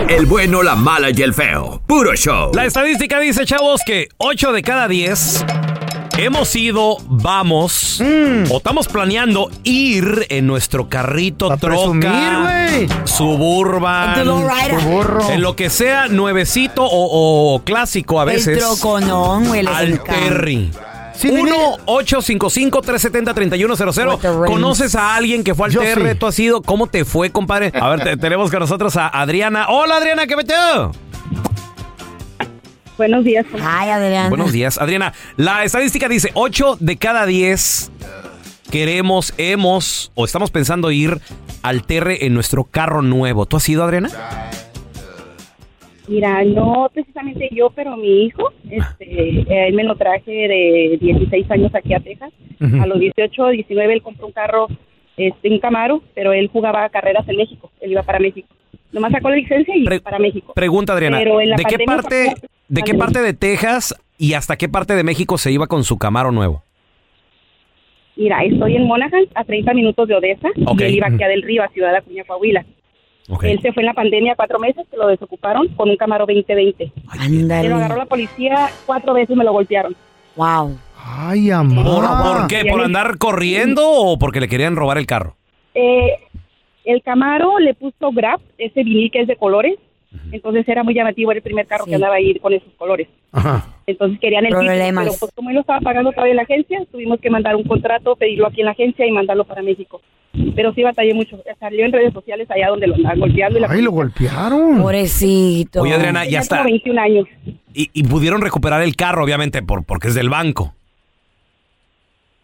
El 0.10 0.26
bueno, 0.26 0.63
la 0.63 0.76
mala 0.76 1.12
y 1.15 1.21
el 1.21 1.34
feo. 1.34 1.82
Puro 1.88 2.13
show. 2.15 2.52
La 2.54 2.65
estadística 2.65 3.19
dice, 3.19 3.45
chavos, 3.45 3.82
que 3.86 4.08
8 4.17 4.52
de 4.52 4.62
cada 4.63 4.88
10 4.89 5.45
hemos 6.17 6.56
ido, 6.56 6.97
vamos, 7.08 7.99
Mm. 8.02 8.52
o 8.52 8.58
estamos 8.58 8.88
planeando 8.88 9.49
ir 9.63 10.26
en 10.30 10.47
nuestro 10.47 10.89
carrito, 10.89 11.49
presumir, 11.58 12.02
troca, 12.02 12.67
güey. 12.69 12.88
suburban, 13.06 14.15
En 15.32 15.41
lo 15.41 15.56
que 15.56 15.69
sea 15.69 16.08
nuevecito 16.08 16.84
o, 16.84 17.56
o 17.56 17.60
clásico 17.63 18.19
a 18.19 18.26
veces. 18.26 18.58
El 18.58 18.60
troconón, 18.60 19.45
güey, 19.47 19.65
Al. 19.65 20.02
Terry. 20.04 20.71
Sí, 21.15 21.30
vine- 21.30 21.52
1-855-370-3100. 21.86 24.17
¿Conoces 24.47 24.95
a 24.95 25.13
alguien 25.15 25.43
que 25.43 25.54
fue 25.54 25.67
al 25.67 25.73
TR? 25.73 26.12
sí. 26.12 26.15
¿Tú 26.17 26.26
has 26.26 26.39
ido? 26.39 26.62
¿Cómo 26.63 26.88
te 26.88 27.06
fue, 27.06 27.30
compadre? 27.32 27.71
A 27.80 27.89
ver, 27.89 28.04
te- 28.04 28.17
tenemos 28.17 28.49
con 28.49 28.60
nosotros 28.60 28.97
a 28.97 29.10
Adriana. 29.10 29.67
Hola, 29.69 29.97
Adriana, 29.97 30.26
¿qué 30.26 30.36
metido? 30.36 30.91
Buenos 32.97 33.23
días. 33.23 33.45
Ay, 33.62 33.89
Adriana. 33.89 34.29
Buenos 34.29 34.51
días, 34.51 34.77
Adriana. 34.77 35.13
La 35.38 35.63
estadística 35.63 36.08
dice 36.08 36.32
8 36.34 36.77
de 36.79 36.97
cada 36.97 37.25
10 37.25 37.91
queremos, 38.73 39.36
hemos 39.38 40.12
o 40.15 40.25
estamos 40.25 40.49
pensando 40.49 40.89
ir 40.89 41.19
al 41.62 41.86
TR 41.86 42.10
en 42.25 42.34
nuestro 42.34 42.63
carro 42.63 43.03
nuevo. 43.03 43.45
¿Tú 43.45 43.58
has 43.58 43.69
ido, 43.69 43.84
Adriana? 43.84 44.10
Mira, 46.08 46.43
no 46.43 46.89
precisamente 46.91 47.49
yo, 47.51 47.69
pero 47.69 47.95
mi 47.97 48.25
hijo, 48.25 48.51
este, 48.69 49.06
eh, 49.41 49.67
él 49.67 49.75
me 49.75 49.84
lo 49.84 49.95
traje 49.95 50.32
de 50.32 50.97
16 50.99 51.51
años 51.51 51.75
aquí 51.75 51.93
a 51.93 51.99
Texas. 51.99 52.34
A 52.79 52.88
los 52.88 52.99
18, 52.99 53.49
19 53.49 53.93
él 53.93 54.01
compró 54.01 54.25
un 54.25 54.32
carro, 54.32 54.67
este, 55.17 55.49
un 55.49 55.60
Camaro, 55.60 56.01
pero 56.15 56.34
él 56.34 56.49
jugaba 56.51 56.89
carreras 56.89 57.27
en 57.27 57.38
México. 57.38 57.71
Él 57.79 57.91
iba 57.91 58.01
para 58.01 58.19
México. 58.19 58.47
Nomás 58.91 59.12
sacó 59.12 59.29
la 59.29 59.36
licencia 59.36 59.75
y 59.75 59.99
para 59.99 60.17
México. 60.17 60.53
Pregunta, 60.53 60.93
Adriana. 60.93 61.19
Pero 61.19 61.41
en 61.41 61.49
la 61.49 61.58
¿De 61.58 61.65
qué 61.65 61.79
parte 61.79 62.34
de 62.73 62.81
qué 62.81 62.95
parte 62.95 63.21
de 63.21 63.33
Texas 63.33 63.95
y 64.17 64.33
hasta 64.33 64.55
qué 64.55 64.67
parte 64.67 64.95
de 64.95 65.03
México 65.03 65.38
se 65.38 65.51
iba 65.51 65.67
con 65.67 65.83
su 65.83 65.99
Camaro 65.99 66.31
nuevo? 66.31 66.63
Mira, 68.15 68.43
estoy 68.43 68.75
en 68.75 68.88
Monaghan, 68.88 69.25
a 69.36 69.43
30 69.43 69.73
minutos 69.73 70.07
de 70.07 70.15
Odessa, 70.15 70.49
y 70.55 70.83
él 70.83 70.95
iba 70.95 71.07
aquí 71.07 71.23
a 71.23 71.27
Del 71.27 71.43
Río, 71.43 71.63
a 71.63 71.67
Ciudad 71.69 71.95
Acuña, 71.95 72.23
Coahuila. 72.25 72.65
Ok. 73.29 73.43
Él 73.43 73.59
se 73.62 73.71
fue 73.73 73.83
en 73.83 73.88
la 73.88 73.93
pandemia 73.93 74.36
cuatro 74.36 74.59
meses, 74.59 74.86
que 74.89 74.97
lo 74.97 75.07
desocuparon 75.07 75.67
con 75.69 75.89
un 75.89 75.97
Camaro 75.97 76.25
2020. 76.25 76.91
Ándale. 77.09 77.62
Se 77.62 77.69
lo 77.69 77.75
agarró 77.75 77.97
la 77.97 78.05
policía 78.05 78.69
cuatro 78.86 79.13
veces, 79.13 79.36
me 79.36 79.43
lo 79.43 79.53
golpearon. 79.53 79.95
Wow. 80.36 80.77
Ay, 80.97 81.51
amor. 81.51 81.86
¿Por, 81.86 82.38
por 82.39 82.47
qué? 82.47 82.65
¿Por 82.65 82.81
andar 82.81 83.17
corriendo 83.19 83.83
o 83.88 84.17
porque 84.17 84.39
le 84.39 84.47
querían 84.47 84.75
robar 84.75 84.97
el 84.97 85.05
carro? 85.05 85.36
Eh, 85.75 86.19
el 86.86 87.03
Camaro 87.03 87.59
le 87.59 87.75
puso 87.75 88.12
Grab, 88.12 88.39
ese 88.57 88.83
vinil 88.83 89.12
que 89.12 89.21
es 89.21 89.27
de 89.27 89.36
colores. 89.36 89.77
Entonces 90.32 90.67
era 90.67 90.84
muy 90.84 90.93
llamativo, 90.93 91.32
era 91.32 91.39
el 91.39 91.43
primer 91.43 91.65
carro 91.67 91.86
que 91.86 91.95
andaba 91.95 92.15
ahí 92.15 92.38
con 92.39 92.54
esos 92.54 92.71
colores. 92.78 93.08
Ajá. 93.32 93.67
Entonces 93.88 94.19
querían 94.19 94.45
el 94.45 94.52
título, 94.52 94.67
Problemas. 94.69 95.06
pero 95.06 95.19
pues 95.19 95.32
como 95.34 95.49
él 95.49 95.56
lo 95.56 95.62
estaba 95.62 95.80
pagando 95.82 96.12
todavía 96.12 96.32
en 96.32 96.38
la 96.38 96.43
agencia, 96.43 96.86
tuvimos 96.91 97.19
que 97.19 97.30
mandar 97.30 97.56
un 97.56 97.63
contrato, 97.63 98.15
pedirlo 98.15 98.47
aquí 98.47 98.62
en 98.62 98.65
la 98.65 98.71
agencia 98.71 99.06
y 99.06 99.12
mandarlo 99.12 99.43
para 99.43 99.62
México. 99.62 100.02
Pero 100.56 100.73
sí 100.73 100.82
batallé 100.82 101.13
mucho. 101.13 101.39
Salió 101.60 101.86
en 101.86 101.91
redes 101.91 102.12
sociales 102.12 102.49
allá 102.49 102.69
donde 102.69 102.88
lo 102.88 102.95
andaban 102.95 103.19
golpeando. 103.19 103.60
Y 103.60 103.62
la 103.62 103.67
Ay, 103.69 103.82
lo 103.84 103.91
golpearon. 103.91 104.82
Pobrecito. 104.82 105.82
Oye, 105.82 105.93
Adriana, 105.93 106.26
ya 106.26 106.39
está. 106.39 106.58
como 106.58 106.69
21 106.69 107.02
años. 107.02 107.28
Y, 107.73 107.89
y 107.93 108.04
pudieron 108.04 108.41
recuperar 108.41 108.82
el 108.82 108.95
carro, 108.95 109.23
obviamente, 109.23 109.62
por, 109.62 109.84
porque 109.84 110.08
es 110.08 110.15
del 110.15 110.30
banco. 110.30 110.73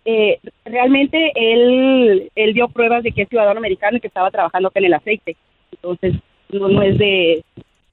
Eh, 0.06 0.40
realmente 0.66 1.32
él, 1.36 2.32
él 2.36 2.54
dio 2.54 2.68
pruebas 2.70 3.04
de 3.04 3.12
que 3.12 3.24
es 3.24 3.30
ciudadano 3.30 3.60
americano 3.60 3.98
y 3.98 4.00
que 4.00 4.08
estaba 4.08 4.32
trabajando 4.32 4.70
acá 4.70 4.80
en 4.80 4.86
el 4.86 4.94
aceite. 4.94 5.36
Entonces 5.72 6.16
no, 6.52 6.68
no 6.68 6.82
es 6.82 6.98
de 6.98 7.44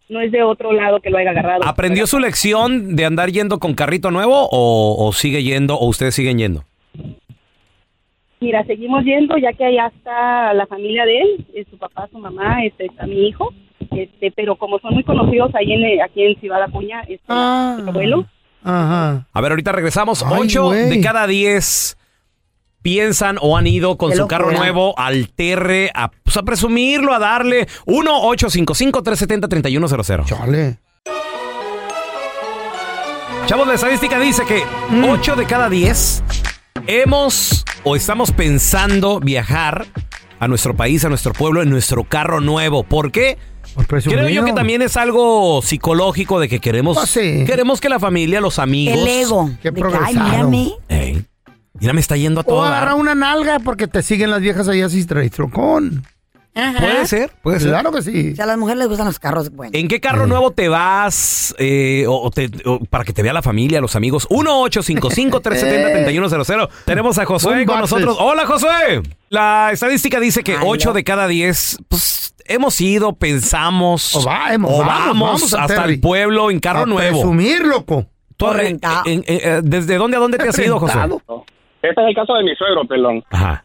no 0.08 0.20
es 0.20 0.30
de 0.30 0.42
otro 0.42 0.72
lado 0.72 1.00
que 1.00 1.10
lo 1.10 1.18
haya 1.18 1.30
agarrado. 1.30 1.64
¿Aprendió 1.66 2.06
su 2.06 2.20
lección 2.20 2.94
de 2.94 3.04
andar 3.04 3.30
yendo 3.32 3.58
con 3.58 3.74
carrito 3.74 4.10
nuevo 4.12 4.48
o, 4.50 5.04
o 5.06 5.12
sigue 5.12 5.42
yendo 5.42 5.74
o 5.76 5.86
ustedes 5.88 6.14
siguen 6.14 6.38
yendo? 6.38 6.62
Mira, 8.40 8.64
seguimos 8.66 9.02
yendo 9.04 9.36
ya 9.38 9.52
que 9.52 9.64
allá 9.64 9.86
está 9.96 10.52
la 10.54 10.66
familia 10.66 11.04
de 11.06 11.18
él, 11.20 11.46
eh, 11.54 11.64
su 11.70 11.78
papá, 11.78 12.06
su 12.12 12.18
mamá, 12.18 12.62
este, 12.64 12.84
está 12.86 13.06
mi 13.06 13.26
hijo, 13.28 13.52
este, 13.90 14.30
pero 14.30 14.56
como 14.56 14.78
son 14.78 14.94
muy 14.94 15.02
conocidos 15.04 15.52
ahí 15.54 15.72
en, 15.72 15.82
eh, 15.84 16.02
aquí 16.02 16.22
en 16.22 16.38
Ciudad 16.38 16.62
Acuña, 16.62 17.00
este, 17.02 17.24
Ah. 17.28 17.78
su 17.82 17.88
abuelo, 17.88 18.26
Ajá. 18.62 19.26
A 19.32 19.40
ver, 19.40 19.52
ahorita 19.52 19.70
regresamos. 19.72 20.24
Ay, 20.24 20.40
Ocho 20.42 20.70
de 20.70 21.00
cada 21.00 21.26
diez 21.28 21.96
piensan 22.86 23.36
o 23.40 23.56
han 23.56 23.66
ido 23.66 23.98
con 23.98 24.10
Qué 24.12 24.16
su 24.16 24.28
carro 24.28 24.44
locura. 24.44 24.60
nuevo 24.60 24.96
al 24.96 25.28
terre 25.30 25.90
a, 25.92 26.08
pues, 26.12 26.36
a 26.36 26.44
presumirlo, 26.44 27.12
a 27.12 27.18
darle 27.18 27.66
1-855-370-3100. 27.86 30.24
Chale. 30.24 30.78
Chavos, 33.46 33.66
la 33.66 33.74
estadística 33.74 34.20
dice 34.20 34.44
que 34.46 34.62
Mm. 34.90 35.02
8 35.04 35.34
de 35.34 35.46
cada 35.46 35.68
10 35.68 36.22
hemos 36.86 37.64
o 37.82 37.96
estamos 37.96 38.30
pensando 38.30 39.18
viajar 39.18 39.86
a 40.38 40.46
nuestro 40.46 40.76
país, 40.76 41.04
a 41.04 41.08
nuestro 41.08 41.32
pueblo, 41.32 41.62
en 41.62 41.70
nuestro 41.70 42.04
carro 42.04 42.40
nuevo. 42.40 42.84
¿Por 42.84 43.10
qué? 43.10 43.36
Por 43.74 43.84
presumido. 43.88 44.20
Creo 44.22 44.32
yo 44.32 44.44
que 44.44 44.52
también 44.52 44.80
es 44.82 44.96
algo 44.96 45.60
psicológico 45.60 46.38
de 46.38 46.48
que 46.48 46.60
queremos, 46.60 46.96
Pues 46.96 47.10
sí. 47.10 47.42
queremos 47.46 47.80
que 47.80 47.88
la 47.88 47.98
familia, 47.98 48.40
los 48.40 48.60
amigos. 48.60 48.96
El 49.00 49.08
ego. 49.08 49.50
Qué 49.60 49.72
De 49.72 49.82
que, 49.82 49.86
ay, 49.86 49.92
progresado. 50.14 50.50
mírame. 50.50 50.72
Ey, 50.88 51.24
mira, 51.80 51.92
me 51.92 52.00
está 52.00 52.16
yendo 52.16 52.40
a 52.40 52.42
O 52.42 52.46
todo 52.46 52.64
agarra 52.64 52.92
dar. 52.92 53.00
una 53.00 53.14
nalga 53.14 53.58
porque 53.60 53.86
te 53.86 54.02
siguen 54.02 54.30
las 54.30 54.40
viejas 54.40 54.66
allá 54.68 54.88
sin 54.88 55.06
traes 55.06 55.30
trocón. 55.30 56.04
Puede 56.54 57.06
ser, 57.06 57.30
puede 57.42 57.60
ser. 57.60 57.68
Claro 57.68 57.92
que 57.92 58.00
sí. 58.00 58.30
O 58.32 58.36
sea, 58.36 58.44
a 58.44 58.48
las 58.48 58.56
mujeres 58.56 58.78
les 58.78 58.88
gustan 58.88 59.04
los 59.06 59.18
carros 59.18 59.50
buenos. 59.50 59.74
¿En 59.78 59.88
qué 59.88 60.00
carro 60.00 60.26
nuevo 60.26 60.52
te 60.52 60.70
vas 60.70 61.54
eh, 61.58 62.06
o, 62.08 62.14
o 62.22 62.30
te- 62.30 62.50
o 62.64 62.78
para 62.80 63.04
que 63.04 63.12
te 63.12 63.22
vea 63.22 63.34
la 63.34 63.42
familia, 63.42 63.78
los 63.82 63.94
amigos? 63.94 64.26
1-855-370-3100. 64.30 66.68
Tenemos 66.86 67.18
a 67.18 67.26
Josué 67.26 67.66
con 67.66 67.78
boxes. 67.80 67.98
nosotros. 67.98 68.16
Hola, 68.20 68.46
Josué. 68.46 69.02
La 69.28 69.70
estadística 69.72 70.18
dice 70.20 70.42
que 70.42 70.52
Ay, 70.52 70.58
8 70.64 70.88
no. 70.90 70.94
de 70.94 71.04
cada 71.04 71.26
10 71.28 71.78
pues, 71.88 72.34
hemos 72.46 72.80
ido, 72.80 73.12
pensamos 73.14 74.14
O 74.16 74.24
vamos, 74.24 74.70
o 74.72 74.78
vamos, 74.78 74.88
vamos 74.88 75.20
vamos 75.42 75.52
al 75.54 75.60
hasta 75.60 75.74
Terry. 75.82 75.94
el 75.94 76.00
pueblo 76.00 76.50
en 76.50 76.60
carro 76.60 76.84
A 76.84 76.86
nuevo. 76.86 77.18
presumir, 77.20 77.64
loco. 77.66 78.06
Tú, 78.36 78.46
eh, 78.52 78.68
en- 78.68 78.80
en- 79.06 79.24
eh, 79.26 79.60
¿Desde 79.62 79.96
dónde 79.96 80.16
a 80.16 80.20
dónde 80.20 80.38
te 80.38 80.48
has 80.48 80.58
ido, 80.58 80.78
Josué? 80.78 81.02
Rentado. 81.02 81.44
Este 81.82 82.02
es 82.02 82.08
el 82.08 82.14
caso 82.14 82.34
de 82.34 82.44
mi 82.44 82.54
suegro, 82.56 82.84
pelón. 82.84 83.22
Ajá. 83.30 83.64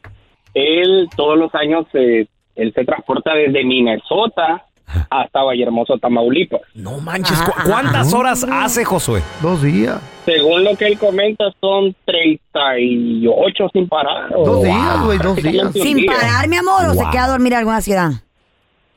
Él 0.54 1.08
todos 1.16 1.38
los 1.38 1.54
años 1.56 1.86
eh, 1.94 2.28
él 2.56 2.74
se 2.74 2.84
transporta 2.86 3.34
desde 3.34 3.64
Minnesota 3.64 4.66
hasta 5.10 5.42
Vallehermoso, 5.44 5.98
Tamaulipas. 5.98 6.62
No 6.76 7.00
manches, 7.00 7.42
¿cu- 7.44 7.54
¿cuántas 7.66 8.14
horas 8.14 8.46
hace, 8.52 8.84
Josué? 8.84 9.22
Dos 9.42 9.62
días. 9.64 10.02
Según 10.26 10.66
lo 10.66 10.76
que 10.76 10.86
él 10.88 11.00
comenta, 11.00 11.46
son 11.62 11.96
38 12.06 13.70
sin 13.74 13.88
parar. 13.88 14.30
Dos 14.32 14.64
días, 14.64 15.06
güey, 15.06 15.18
dos 15.20 15.36
días. 15.38 15.72
Sin 15.74 15.98
día. 15.98 16.12
parar, 16.12 16.48
mi 16.50 16.58
amor, 16.58 16.86
o 16.90 16.94
se 16.94 17.10
queda 17.12 17.26
a 17.26 17.30
dormir 17.30 17.54
en 17.54 17.60
alguna 17.60 17.82
ciudad. 17.82 18.10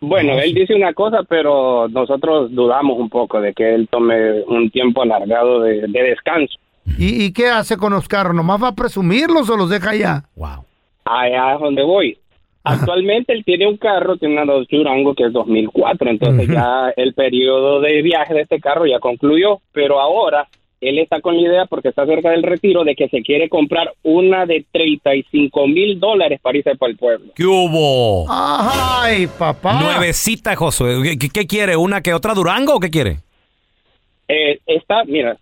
Bueno, 0.00 0.32
él 0.38 0.52
dice 0.52 0.74
una 0.74 0.92
cosa, 0.92 1.20
pero 1.28 1.88
nosotros 1.88 2.50
dudamos 2.52 2.98
un 2.98 3.08
poco 3.08 3.40
de 3.40 3.54
que 3.54 3.74
él 3.74 3.88
tome 3.90 4.42
un 4.42 4.70
tiempo 4.70 5.02
alargado 5.02 5.60
de, 5.60 5.82
de 5.86 6.02
descanso. 6.02 6.54
¿Y, 6.98 7.24
y 7.24 7.32
qué 7.32 7.48
hace 7.48 7.76
con 7.76 7.92
los 7.92 8.08
carros? 8.08 8.34
¿Nomás 8.34 8.62
va 8.62 8.68
a 8.68 8.74
presumirlos 8.74 9.48
o 9.50 9.56
los 9.56 9.70
deja 9.70 9.90
allá? 9.90 10.24
Wow. 10.36 10.64
Allá 11.04 11.54
es 11.54 11.60
donde 11.60 11.82
voy. 11.82 12.18
Actualmente 12.66 13.34
él 13.34 13.44
tiene 13.44 13.66
un 13.66 13.76
carro, 13.76 14.16
tiene 14.16 14.40
una 14.40 14.50
Dodge 14.50 14.68
Durango 14.70 15.14
que 15.14 15.24
es 15.24 15.32
2004, 15.34 16.08
entonces 16.10 16.44
Ujú. 16.44 16.54
ya 16.54 16.90
el 16.96 17.12
periodo 17.12 17.80
de 17.80 18.00
viaje 18.00 18.32
de 18.32 18.40
este 18.40 18.58
carro 18.58 18.86
ya 18.86 18.98
concluyó, 19.00 19.60
pero 19.72 20.00
ahora 20.00 20.48
él 20.80 20.98
está 20.98 21.20
con 21.20 21.34
la 21.36 21.42
idea, 21.42 21.66
porque 21.66 21.88
está 21.88 22.06
cerca 22.06 22.30
del 22.30 22.42
retiro, 22.42 22.84
de 22.84 22.94
que 22.94 23.08
se 23.08 23.22
quiere 23.22 23.48
comprar 23.50 23.92
una 24.02 24.44
de 24.46 24.64
35 24.72 25.66
mil 25.66 25.98
dólares 26.00 26.40
para 26.42 26.58
irse 26.58 26.74
para 26.76 26.90
el 26.92 26.96
pueblo. 26.98 27.32
¿Qué 27.34 27.44
hubo? 27.44 28.26
Ay, 28.30 29.26
papá. 29.26 29.80
Nuevecita, 29.80 30.54
Josué. 30.56 31.18
¿Qué, 31.18 31.28
qué 31.30 31.46
quiere? 31.46 31.76
¿Una 31.76 32.00
que 32.02 32.12
otra 32.14 32.34
Durango 32.34 32.76
o 32.76 32.80
qué 32.80 32.90
quiere? 32.90 33.18
Eh, 34.28 34.58
está, 34.66 35.04
mira, 35.04 35.36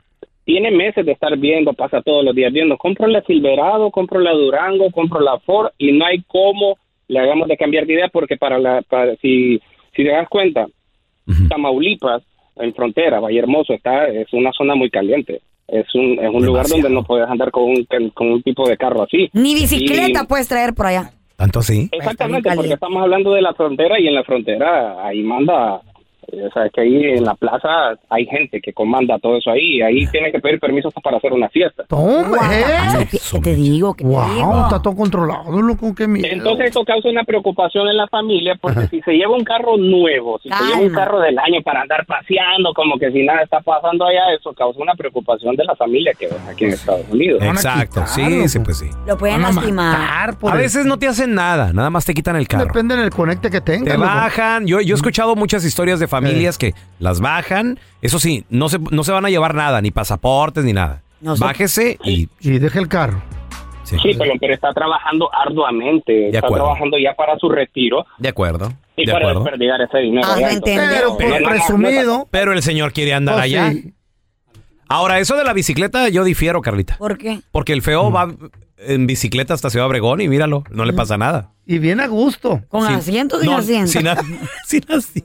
tiene 0.45 0.71
meses 0.71 1.07
de 1.07 1.13
estar 1.13 1.37
viendo, 1.39 1.73
pasa 1.73 2.03
todos 2.03 2.25
los 2.25 2.35
días 2.35 2.53
viendo, 2.53 2.77
compro 2.77 3.07
la 3.07 3.23
Silverado, 3.23 3.91
compro 3.91 4.21
la 4.21 4.33
Durango, 4.33 4.91
compro 4.91 5.21
la 5.21 5.39
Ford 5.41 5.71
y 5.79 5.93
no 5.93 6.05
hay 6.05 6.23
cómo 6.27 6.77
le 7.09 7.19
hagamos 7.21 7.49
de 7.49 7.57
cambiar 7.57 7.87
de 7.87 7.95
idea 7.95 8.09
porque 8.09 8.37
para 8.37 8.59
la, 8.59 8.83
para, 8.83 9.15
si, 9.17 9.61
si 9.95 10.03
te 10.03 10.09
das 10.11 10.29
cuenta, 10.29 10.67
Tamaulipas, 11.49 12.23
en 12.57 12.75
frontera, 12.75 13.21
Valle 13.21 13.39
Hermoso, 13.39 13.73
está, 13.73 14.07
es 14.09 14.33
una 14.33 14.53
zona 14.53 14.75
muy 14.75 14.91
caliente. 14.91 15.41
Es 15.69 15.87
un, 15.95 16.19
es 16.21 16.29
un 16.29 16.45
lugar 16.45 16.67
donde 16.67 16.91
no 16.91 17.03
puedes 17.03 17.29
andar 17.29 17.51
con 17.51 17.65
un, 17.65 17.87
con 18.13 18.31
un 18.31 18.43
tipo 18.43 18.69
de 18.69 18.77
carro 18.77 19.03
así. 19.05 19.31
Ni 19.33 19.55
bicicleta 19.55 20.23
Y- 20.23 20.27
puedes 20.27 20.49
traer 20.49 20.75
por 20.75 20.87
allá. 20.87 21.11
¿Tanto 21.37 21.61
así? 21.61 21.89
Exactamente, 21.91 22.51
porque 22.55 22.75
estamos 22.75 23.03
hablando 23.03 23.33
de 23.33 23.43
la 23.43 23.55
frontera 23.55 23.99
y 23.99 24.07
en 24.07 24.15
la 24.15 24.23
frontera 24.23 25.05
ahí 25.07 25.23
manda, 25.23 25.81
o 26.31 26.51
sea, 26.53 26.69
que 26.71 26.81
ahí 26.81 27.05
en 27.17 27.25
la 27.25 27.35
plaza 27.35 27.69
hay 28.09 28.27
gente 28.27 28.61
que 28.61 28.73
comanda 28.73 29.19
todo 29.19 29.37
eso 29.39 29.51
ahí, 29.51 29.77
y 29.79 29.83
ahí 29.83 30.07
tiene 30.09 30.31
que 30.33 30.39
pedir 30.41 30.61
permiso 30.61 30.89
hasta 30.89 31.01
para 31.01 31.17
hacer 31.19 31.33
una 31.33 31.49
fiesta. 31.49 31.85
Toma, 31.89 32.39
¿eh? 32.53 33.09
¿Qué 33.11 33.39
te 33.41 33.55
digo? 33.55 33.95
¿Qué 33.95 34.05
te 34.05 34.11
Wow, 34.11 34.35
digo? 34.35 34.63
está 34.65 34.83
todo 34.83 34.97
controlado, 34.97 35.61
loco, 35.63 35.95
qué 35.95 36.07
miedo. 36.07 36.27
Entonces 36.31 36.71
eso 36.71 36.85
causa 36.85 37.09
una 37.09 37.25
preocupación 37.25 37.89
en 37.89 37.97
la 37.97 38.07
familia 38.09 38.57
porque 38.61 38.87
si 38.89 39.01
se 39.03 39.13
lleva 39.13 39.35
un 39.37 39.45
carro 39.45 39.77
nuevo, 39.77 40.39
si 40.43 40.49
se 40.49 40.55
lleva 40.55 40.77
un 40.79 40.83
Calma. 40.89 40.99
carro 41.05 41.21
del 41.21 41.39
año 41.39 41.61
para 41.63 41.83
andar 41.83 42.05
paseando 42.07 42.73
como 42.75 42.99
que 42.99 43.11
si 43.11 43.23
nada 43.25 43.43
está 43.43 43.61
pasando 43.61 44.05
allá, 44.07 44.33
eso 44.39 44.53
causa 44.53 44.81
una 44.81 44.95
preocupación 44.95 45.57
de 45.57 45.65
la 45.65 45.75
familia 45.77 46.13
que 46.19 46.27
ven 46.27 46.37
aquí 46.51 46.65
en 46.65 46.73
Estados 46.73 47.07
Unidos. 47.11 47.43
Exacto, 47.43 48.03
sí, 48.07 48.49
sí, 48.49 48.59
pues 48.61 48.79
sí. 48.79 48.91
Lo 49.07 49.17
pueden 49.17 49.43
lastimar. 49.43 49.99
matar 49.99 50.37
A 50.53 50.57
veces 50.57 50.87
no 50.87 50.99
te 50.99 51.07
hacen 51.09 51.35
nada, 51.35 51.73
nada 51.73 51.91
más 51.91 52.05
te 52.05 52.15
quitan 52.15 52.37
el 52.37 52.49
carro. 52.49 52.65
Depende 52.67 52.97
del 52.97 53.11
conecte 53.11 53.51
que 53.51 53.61
tengas. 53.61 53.95
Te 53.95 54.01
bajan. 54.01 54.67
Yo, 54.67 54.81
yo 54.81 54.95
he 54.95 54.97
escuchado 54.97 55.35
muchas 55.37 55.65
historias 55.65 55.99
de 56.01 56.09
familias 56.13 56.57
que 56.59 56.75
las 57.01 57.21
bajan. 57.21 57.81
Eso 58.01 58.21
sí, 58.21 58.45
no 58.51 58.69
se, 58.69 58.79
no 58.79 59.03
se 59.03 59.11
van 59.13 59.25
a 59.27 59.31
llevar 59.31 59.55
nada, 59.55 59.81
ni 59.83 59.91
pasaportes, 59.91 60.65
ni 60.65 60.73
nada. 60.73 61.03
No 61.21 61.37
sé. 61.37 61.43
Bájese 61.45 61.99
y... 62.05 62.29
Y 62.41 62.59
deja 62.59 62.79
el 62.79 62.87
carro. 62.89 63.21
Sí, 63.85 63.97
Sí, 64.03 64.13
pero, 64.17 64.33
pero 64.41 64.55
está 64.55 64.73
trabajando 64.73 65.29
arduamente, 65.35 66.27
está 66.27 66.39
acuerdo. 66.39 66.65
trabajando 66.65 66.97
ya 66.99 67.15
para 67.15 67.37
su 67.39 67.49
retiro 67.49 68.07
de 68.19 68.29
acuerdo. 68.29 68.73
y 68.97 69.05
De 69.07 69.13
para 69.13 69.25
acuerdo. 69.27 69.43
desperdigar 69.45 69.81
ese 69.83 69.99
dinero. 69.99 70.27
Ah, 70.31 70.41
ya, 70.41 70.51
entonces. 70.53 70.89
Pero 70.95 71.19
por 71.19 71.41
no, 71.43 71.49
presumido. 71.49 72.29
Pero 72.31 72.53
el 72.53 72.63
señor 72.63 72.93
quiere 72.93 73.13
andar 73.13 73.35
pues 73.35 73.45
allá. 73.45 73.71
sí. 73.73 73.93
Ahora, 74.89 75.19
eso 75.21 75.37
de 75.37 75.45
la 75.45 75.53
bicicleta, 75.53 76.09
yo 76.11 76.23
difiero, 76.23 76.61
Carlita. 76.63 76.97
¿Por 76.99 77.19
qué? 77.19 77.41
Porque 77.51 77.73
el 77.73 77.83
feo 77.83 78.11
va 78.11 78.33
en 78.79 79.07
bicicleta 79.07 79.55
hasta 79.55 79.71
Ciudad 79.71 79.87
Obregón 79.87 80.21
y 80.21 80.29
míralo, 80.29 80.65
no 80.71 80.85
le 80.85 80.93
pasa 80.93 81.17
nada. 81.17 81.51
Y 81.67 81.79
bien 81.79 82.01
a 82.01 82.07
gusto. 82.09 82.61
¿Con 82.69 82.87
Sin- 82.87 82.97
asiento 82.97 83.41
sin 83.41 83.51
no, 83.51 83.57
asiento? 83.57 83.89
Sin, 83.91 84.09
a- 84.09 84.17
sin 84.67 84.83
asi- 84.93 85.25